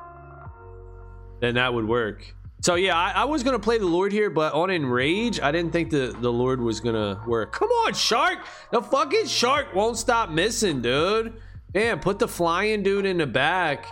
Then 1.41 1.55
that 1.55 1.73
would 1.73 1.87
work. 1.87 2.35
So 2.61 2.75
yeah, 2.75 2.97
I, 2.97 3.23
I, 3.23 3.25
was 3.25 3.45
gonna 3.45 3.61
play 3.61 3.79
the 3.79 3.87
Lord 3.87 4.11
here, 4.11 4.31
but 4.31 4.53
on 4.53 4.69
Enrage, 4.71 5.39
I 5.41 5.53
didn't 5.53 5.71
think 5.71 5.91
the, 5.91 6.17
the 6.21 6.33
Lord 6.33 6.61
was 6.61 6.81
gonna 6.81 7.23
work. 7.25 7.53
Come 7.53 7.69
on, 7.69 7.95
Shark! 7.95 8.41
The 8.73 8.83
fucking 8.83 9.27
Shark 9.27 9.75
won't 9.75 9.97
stop 9.97 10.31
missing, 10.31 10.83
dude. 10.83 11.41
Damn, 11.73 12.01
put 12.01 12.19
the 12.19 12.27
flying 12.27 12.83
dude 12.83 13.07
in 13.07 13.19
the 13.19 13.27
back. 13.27 13.87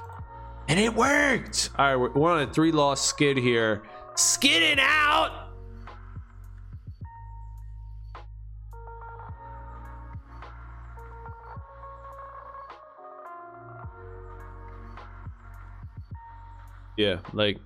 And 0.68 0.80
it 0.80 0.94
worked! 0.94 1.70
Alright, 1.78 1.98
we're, 1.98 2.10
we're 2.20 2.32
on 2.32 2.48
a 2.48 2.52
three 2.52 2.72
loss 2.72 3.06
skid 3.06 3.36
here. 3.36 3.84
Skidding 4.16 4.78
out! 4.80 5.45
Yeah, 16.96 17.18
like 17.32 17.58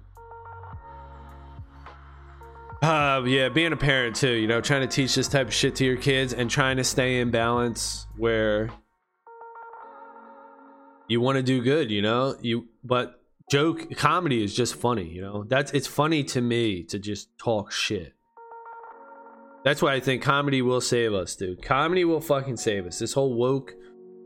uh, 2.82 3.22
yeah, 3.26 3.50
being 3.50 3.72
a 3.72 3.76
parent 3.76 4.16
too, 4.16 4.32
you 4.32 4.46
know, 4.46 4.60
trying 4.60 4.80
to 4.80 4.86
teach 4.86 5.14
this 5.14 5.28
type 5.28 5.48
of 5.48 5.54
shit 5.54 5.76
to 5.76 5.84
your 5.84 5.96
kids 5.96 6.32
and 6.32 6.50
trying 6.50 6.78
to 6.78 6.84
stay 6.84 7.20
in 7.20 7.30
balance 7.30 8.06
where 8.16 8.70
you 11.08 11.20
want 11.20 11.36
to 11.36 11.42
do 11.42 11.62
good, 11.62 11.90
you 11.90 12.00
know, 12.00 12.36
you 12.40 12.68
but 12.82 13.20
joke 13.50 13.94
comedy 13.96 14.42
is 14.42 14.54
just 14.54 14.76
funny, 14.76 15.04
you 15.04 15.20
know. 15.20 15.44
That's 15.44 15.72
it's 15.72 15.86
funny 15.86 16.24
to 16.24 16.40
me 16.40 16.84
to 16.84 16.98
just 16.98 17.36
talk 17.36 17.70
shit. 17.70 18.14
That's 19.62 19.82
why 19.82 19.92
I 19.92 20.00
think 20.00 20.22
comedy 20.22 20.62
will 20.62 20.80
save 20.80 21.12
us, 21.12 21.36
dude. 21.36 21.62
Comedy 21.62 22.06
will 22.06 22.22
fucking 22.22 22.56
save 22.56 22.86
us. 22.86 22.98
This 22.98 23.12
whole 23.12 23.34
woke 23.34 23.74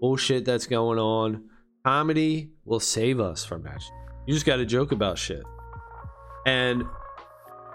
bullshit 0.00 0.44
that's 0.44 0.66
going 0.66 1.00
on, 1.00 1.48
comedy 1.84 2.52
will 2.64 2.78
save 2.78 3.18
us 3.18 3.44
from 3.44 3.64
that. 3.64 3.82
You 4.26 4.34
just 4.34 4.46
got 4.46 4.56
to 4.56 4.66
joke 4.66 4.92
about 4.92 5.18
shit. 5.18 5.42
And 6.46 6.84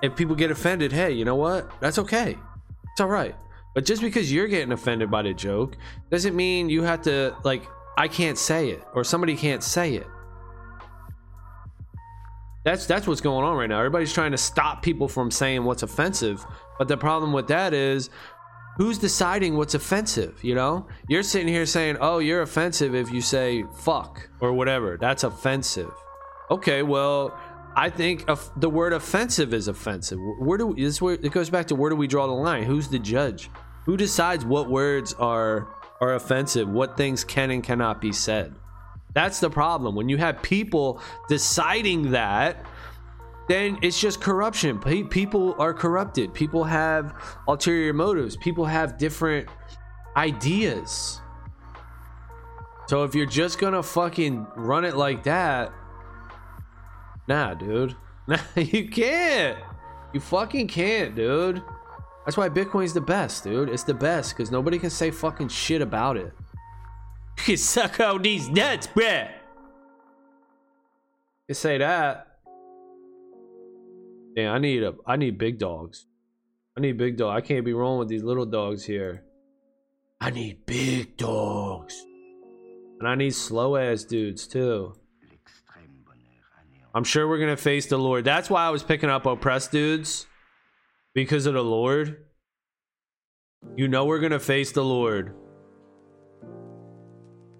if 0.01 0.15
people 0.15 0.35
get 0.35 0.51
offended, 0.51 0.91
hey, 0.91 1.11
you 1.11 1.25
know 1.25 1.35
what? 1.35 1.69
That's 1.79 1.99
okay. 1.99 2.37
It's 2.91 3.01
all 3.01 3.07
right. 3.07 3.35
But 3.75 3.85
just 3.85 4.01
because 4.01 4.31
you're 4.31 4.47
getting 4.47 4.71
offended 4.71 5.11
by 5.11 5.21
the 5.21 5.33
joke 5.33 5.77
doesn't 6.09 6.35
mean 6.35 6.69
you 6.69 6.83
have 6.83 7.01
to, 7.03 7.35
like, 7.43 7.63
I 7.97 8.07
can't 8.07 8.37
say 8.37 8.69
it 8.69 8.83
or 8.93 9.03
somebody 9.03 9.35
can't 9.35 9.63
say 9.63 9.95
it. 9.95 10.07
That's 12.65 12.85
that's 12.85 13.07
what's 13.07 13.21
going 13.21 13.45
on 13.45 13.55
right 13.55 13.69
now. 13.69 13.79
Everybody's 13.79 14.13
trying 14.13 14.31
to 14.31 14.37
stop 14.37 14.83
people 14.83 15.07
from 15.07 15.31
saying 15.31 15.63
what's 15.63 15.81
offensive. 15.83 16.45
But 16.77 16.87
the 16.87 16.97
problem 16.97 17.31
with 17.31 17.47
that 17.47 17.73
is 17.73 18.09
who's 18.77 18.97
deciding 18.97 19.55
what's 19.55 19.73
offensive, 19.73 20.43
you 20.43 20.55
know? 20.55 20.85
You're 21.07 21.23
sitting 21.23 21.47
here 21.47 21.65
saying, 21.65 21.97
"Oh, 22.01 22.19
you're 22.19 22.41
offensive 22.41 22.93
if 22.95 23.11
you 23.11 23.21
say 23.21 23.63
fuck 23.75 24.29
or 24.41 24.53
whatever." 24.53 24.97
That's 24.99 25.23
offensive. 25.23 25.91
Okay, 26.51 26.81
well, 26.81 27.37
I 27.75 27.89
think 27.89 28.25
the 28.57 28.69
word 28.69 28.93
offensive 28.93 29.53
is 29.53 29.67
offensive. 29.67 30.19
Where 30.39 30.57
do 30.57 30.67
we, 30.67 30.83
this 30.83 31.01
where 31.01 31.13
it 31.13 31.31
goes 31.31 31.49
back 31.49 31.67
to 31.67 31.75
where 31.75 31.89
do 31.89 31.95
we 31.95 32.07
draw 32.07 32.27
the 32.27 32.33
line? 32.33 32.63
Who's 32.63 32.87
the 32.87 32.99
judge? 32.99 33.49
Who 33.85 33.95
decides 33.97 34.45
what 34.45 34.69
words 34.69 35.13
are 35.13 35.67
are 36.01 36.15
offensive? 36.15 36.67
What 36.67 36.97
things 36.97 37.23
can 37.23 37.51
and 37.51 37.63
cannot 37.63 38.01
be 38.01 38.11
said? 38.11 38.55
That's 39.13 39.39
the 39.39 39.49
problem. 39.49 39.95
When 39.95 40.09
you 40.09 40.17
have 40.17 40.41
people 40.41 41.01
deciding 41.27 42.11
that, 42.11 42.65
then 43.47 43.79
it's 43.81 43.99
just 43.99 44.21
corruption. 44.21 44.79
People 44.79 45.55
are 45.59 45.73
corrupted. 45.73 46.33
People 46.33 46.63
have 46.63 47.15
ulterior 47.47 47.93
motives. 47.93 48.37
People 48.37 48.65
have 48.65 48.97
different 48.97 49.47
ideas. 50.15 51.19
So 52.87 53.03
if 53.03 53.15
you're 53.15 53.25
just 53.25 53.59
gonna 53.59 53.83
fucking 53.83 54.47
run 54.55 54.85
it 54.85 54.95
like 54.95 55.23
that, 55.23 55.71
Nah, 57.29 57.53
dude. 57.53 57.95
Nah, 58.27 58.37
you 58.55 58.87
can't. 58.89 59.57
You 60.13 60.19
fucking 60.19 60.67
can't, 60.67 61.15
dude. 61.15 61.63
That's 62.25 62.37
why 62.37 62.47
Bitcoin's 62.47 62.93
the 62.93 63.01
best, 63.01 63.43
dude. 63.43 63.69
It's 63.69 63.81
the 63.81 63.93
best 63.95 64.35
because 64.37 64.51
nobody 64.51 64.77
can 64.77 64.91
say 64.91 65.09
fucking 65.09 65.47
shit 65.47 65.81
about 65.81 66.17
it. 66.17 66.33
You 67.39 67.43
can 67.45 67.57
suck 67.57 67.99
out 68.01 68.21
these 68.21 68.49
nuts, 68.49 68.85
bruh. 68.87 69.31
You 71.47 71.55
say 71.55 71.79
that. 71.79 72.27
Yeah, 74.35 74.51
I 74.51 74.59
need 74.59 74.83
a 74.83 74.93
I 75.07 75.15
need 75.15 75.37
big 75.39 75.57
dogs. 75.57 76.05
I 76.77 76.81
need 76.81 76.97
big 76.97 77.17
dog. 77.17 77.35
I 77.35 77.41
can't 77.41 77.65
be 77.65 77.73
rolling 77.73 77.99
with 77.99 78.09
these 78.09 78.23
little 78.23 78.45
dogs 78.45 78.83
here. 78.83 79.23
I 80.21 80.29
need 80.29 80.65
big 80.65 81.17
dogs. 81.17 82.05
And 82.99 83.07
I 83.07 83.15
need 83.15 83.33
slow 83.33 83.77
ass 83.77 84.03
dudes 84.03 84.45
too. 84.45 84.98
I'm 86.93 87.03
sure 87.03 87.27
we're 87.27 87.39
gonna 87.39 87.57
face 87.57 87.85
the 87.85 87.97
Lord. 87.97 88.25
That's 88.25 88.49
why 88.49 88.65
I 88.65 88.69
was 88.69 88.83
picking 88.83 89.09
up 89.09 89.25
oppressed 89.25 89.71
dudes. 89.71 90.25
Because 91.13 91.45
of 91.45 91.53
the 91.53 91.63
Lord. 91.63 92.25
You 93.75 93.87
know 93.87 94.05
we're 94.05 94.19
gonna 94.19 94.39
face 94.39 94.71
the 94.71 94.83
Lord. 94.83 95.33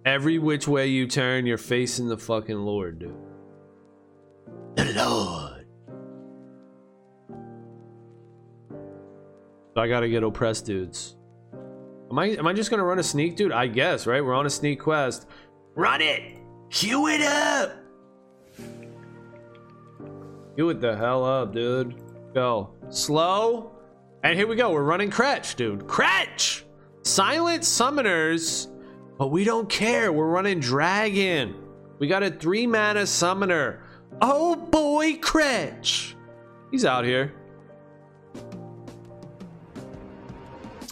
Every 0.05 0.39
which 0.39 0.67
way 0.67 0.87
you 0.87 1.07
turn, 1.07 1.45
you're 1.45 1.57
facing 1.57 2.07
the 2.07 2.17
fucking 2.17 2.57
Lord, 2.57 2.99
dude. 2.99 3.15
The 4.75 4.93
Lord. 4.95 5.65
So 9.75 9.81
I 9.81 9.87
gotta 9.87 10.09
get 10.09 10.23
oppressed 10.23 10.65
dudes. 10.65 11.15
Am 12.09 12.17
I 12.17 12.27
am 12.27 12.47
I 12.47 12.53
just 12.53 12.71
gonna 12.71 12.83
run 12.83 12.97
a 12.97 13.03
sneak, 13.03 13.35
dude? 13.35 13.51
I 13.51 13.67
guess, 13.67 14.07
right? 14.07 14.23
We're 14.23 14.33
on 14.33 14.45
a 14.45 14.49
sneak 14.49 14.79
quest. 14.79 15.27
Run 15.75 16.01
it! 16.01 16.37
Cue 16.69 17.07
it 17.07 17.21
up! 17.21 17.71
Cue 20.59 20.71
it 20.71 20.81
the 20.81 20.93
hell 20.93 21.23
up, 21.23 21.53
dude. 21.53 21.95
Go. 22.33 22.71
Slow. 22.89 23.71
And 24.23 24.37
here 24.37 24.45
we 24.45 24.57
go. 24.57 24.71
We're 24.73 24.83
running 24.83 25.09
Kretch, 25.09 25.55
dude. 25.55 25.87
Kretch! 25.87 26.63
Silent 27.01 27.63
summoners. 27.63 28.67
But 29.17 29.27
we 29.27 29.45
don't 29.45 29.69
care. 29.69 30.11
We're 30.11 30.27
running 30.27 30.59
Dragon. 30.59 31.55
We 31.97 32.07
got 32.07 32.23
a 32.23 32.29
three 32.29 32.67
mana 32.67 33.07
summoner. 33.07 33.83
Oh 34.21 34.57
boy, 34.57 35.13
Kretch. 35.13 36.15
He's 36.71 36.83
out 36.83 37.05
here. 37.05 37.33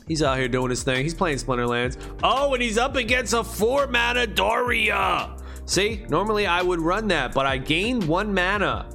He's 0.08 0.23
out 0.23 0.38
here 0.38 0.47
doing 0.47 0.69
his 0.69 0.84
thing. 0.84 1.03
He's 1.03 1.13
playing 1.13 1.39
Splinterlands. 1.39 1.97
Oh, 2.23 2.53
and 2.53 2.63
he's 2.63 2.77
up 2.77 2.95
against 2.95 3.34
a 3.34 3.43
four 3.43 3.86
mana 3.88 4.27
Doria. 4.27 5.36
See, 5.65 6.06
normally 6.08 6.47
I 6.47 6.62
would 6.62 6.80
run 6.80 7.10
that, 7.10 7.34
but 7.34 7.45
I 7.45 7.58
gained 7.58 8.08
one 8.08 8.34
mana 8.34 8.88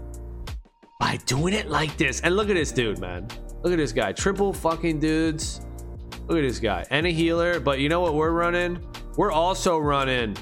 by 1.02 1.16
doing 1.26 1.52
it 1.52 1.68
like 1.68 1.96
this. 1.96 2.20
And 2.20 2.36
look 2.36 2.48
at 2.48 2.54
this 2.54 2.70
dude, 2.70 3.00
man. 3.00 3.26
Look 3.64 3.72
at 3.72 3.76
this 3.76 3.90
guy. 3.90 4.12
Triple 4.12 4.52
fucking 4.52 5.00
dudes. 5.00 5.60
Look 6.28 6.38
at 6.38 6.42
this 6.42 6.60
guy. 6.60 6.86
And 6.90 7.04
a 7.08 7.10
healer. 7.10 7.58
But 7.58 7.80
you 7.80 7.88
know 7.88 7.98
what 7.98 8.14
we're 8.14 8.30
running? 8.30 8.78
We're 9.16 9.32
also 9.32 9.78
running 9.78 10.36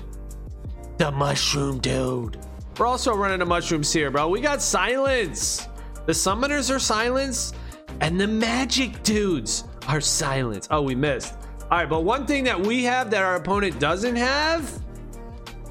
the 0.99 1.11
mushroom 1.13 1.79
dude. 1.79 2.39
We're 2.79 2.85
also 2.85 3.15
running 3.15 3.41
a 3.41 3.47
mushroom 3.47 3.83
seer, 3.83 4.11
bro. 4.11 4.29
We 4.29 4.43
got 4.43 4.61
silence. 4.61 5.67
The 6.05 6.13
summoners 6.13 6.71
are 6.71 6.79
silence. 6.79 7.55
And 8.03 8.21
the 8.21 8.29
magic 8.29 9.03
dudes 9.03 9.65
are 9.89 10.03
silence. 10.03 10.69
Oh, 10.71 10.83
we 10.83 10.95
missed. 10.95 11.37
All 11.71 11.79
right, 11.79 11.89
but 11.89 12.05
one 12.05 12.27
thing 12.27 12.45
that 12.45 12.61
we 12.61 12.85
have 12.85 13.11
that 13.13 13.23
our 13.23 13.37
opponent 13.37 13.81
doesn't 13.81 14.17
have 14.17 14.79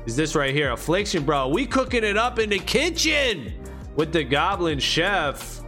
is 0.07 0.15
this 0.15 0.33
right 0.33 0.55
here. 0.55 0.71
Affliction, 0.71 1.25
bro. 1.25 1.47
We 1.47 1.67
cooking 1.67 2.03
it 2.03 2.17
up 2.17 2.39
in 2.39 2.49
the 2.49 2.57
kitchen 2.57 3.53
with 3.99 4.13
the 4.13 4.23
goblin 4.23 4.79
chef. 4.79 5.59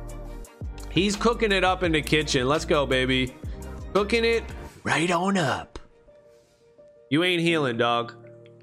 He's 0.89 1.17
cooking 1.17 1.51
it 1.51 1.65
up 1.65 1.83
in 1.83 1.91
the 1.91 2.01
kitchen. 2.01 2.47
Let's 2.47 2.63
go, 2.63 2.85
baby. 2.85 3.35
Cooking 3.93 4.23
it 4.23 4.45
right 4.85 5.11
on 5.11 5.35
up. 5.35 5.77
You 7.09 7.25
ain't 7.25 7.41
healing, 7.41 7.75
dog. 7.75 8.13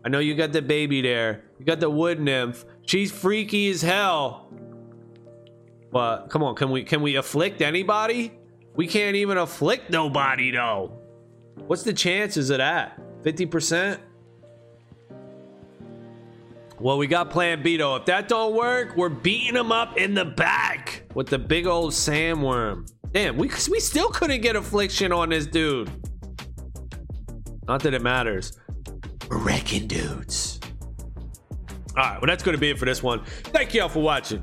I 0.02 0.08
know 0.08 0.20
you 0.20 0.34
got 0.34 0.52
the 0.52 0.62
baby 0.62 1.02
there. 1.02 1.44
You 1.58 1.66
got 1.66 1.80
the 1.80 1.90
wood 1.90 2.18
nymph. 2.18 2.64
She's 2.86 3.12
freaky 3.12 3.68
as 3.68 3.82
hell. 3.82 4.50
But 5.92 6.28
come 6.28 6.42
on, 6.42 6.54
can 6.54 6.70
we 6.70 6.82
can 6.82 7.02
we 7.02 7.16
afflict 7.16 7.60
anybody? 7.60 8.38
We 8.74 8.86
can't 8.86 9.16
even 9.16 9.36
afflict 9.36 9.90
nobody 9.90 10.50
though. 10.50 10.98
What's 11.66 11.82
the 11.82 11.92
chances 11.92 12.48
of 12.48 12.56
that? 12.56 12.98
50%? 13.22 13.98
Well, 16.80 16.96
we 16.96 17.06
got 17.06 17.30
plan 17.30 17.62
B 17.62 17.76
though. 17.76 17.96
If 17.96 18.06
that 18.06 18.28
don't 18.28 18.54
work, 18.54 18.96
we're 18.96 19.08
beating 19.08 19.56
him 19.56 19.72
up 19.72 19.96
in 19.96 20.14
the 20.14 20.24
back 20.24 21.04
with 21.14 21.26
the 21.26 21.38
big 21.38 21.66
old 21.66 21.92
sandworm. 21.92 22.88
Damn, 23.12 23.36
we, 23.36 23.50
we 23.70 23.80
still 23.80 24.08
couldn't 24.08 24.42
get 24.42 24.54
affliction 24.54 25.12
on 25.12 25.30
this 25.30 25.46
dude. 25.46 25.90
Not 27.66 27.82
that 27.82 27.94
it 27.94 28.02
matters. 28.02 28.58
We're 29.28 29.38
wrecking 29.38 29.88
dudes. 29.88 30.60
All 31.96 32.04
right, 32.04 32.20
well, 32.20 32.26
that's 32.26 32.42
going 32.44 32.54
to 32.54 32.60
be 32.60 32.70
it 32.70 32.78
for 32.78 32.84
this 32.84 33.02
one. 33.02 33.24
Thank 33.24 33.74
y'all 33.74 33.88
for 33.88 34.00
watching. 34.02 34.42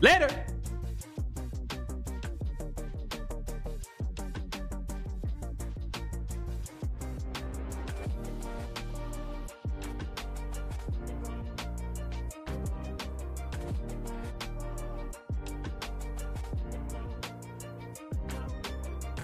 Later. 0.00 0.46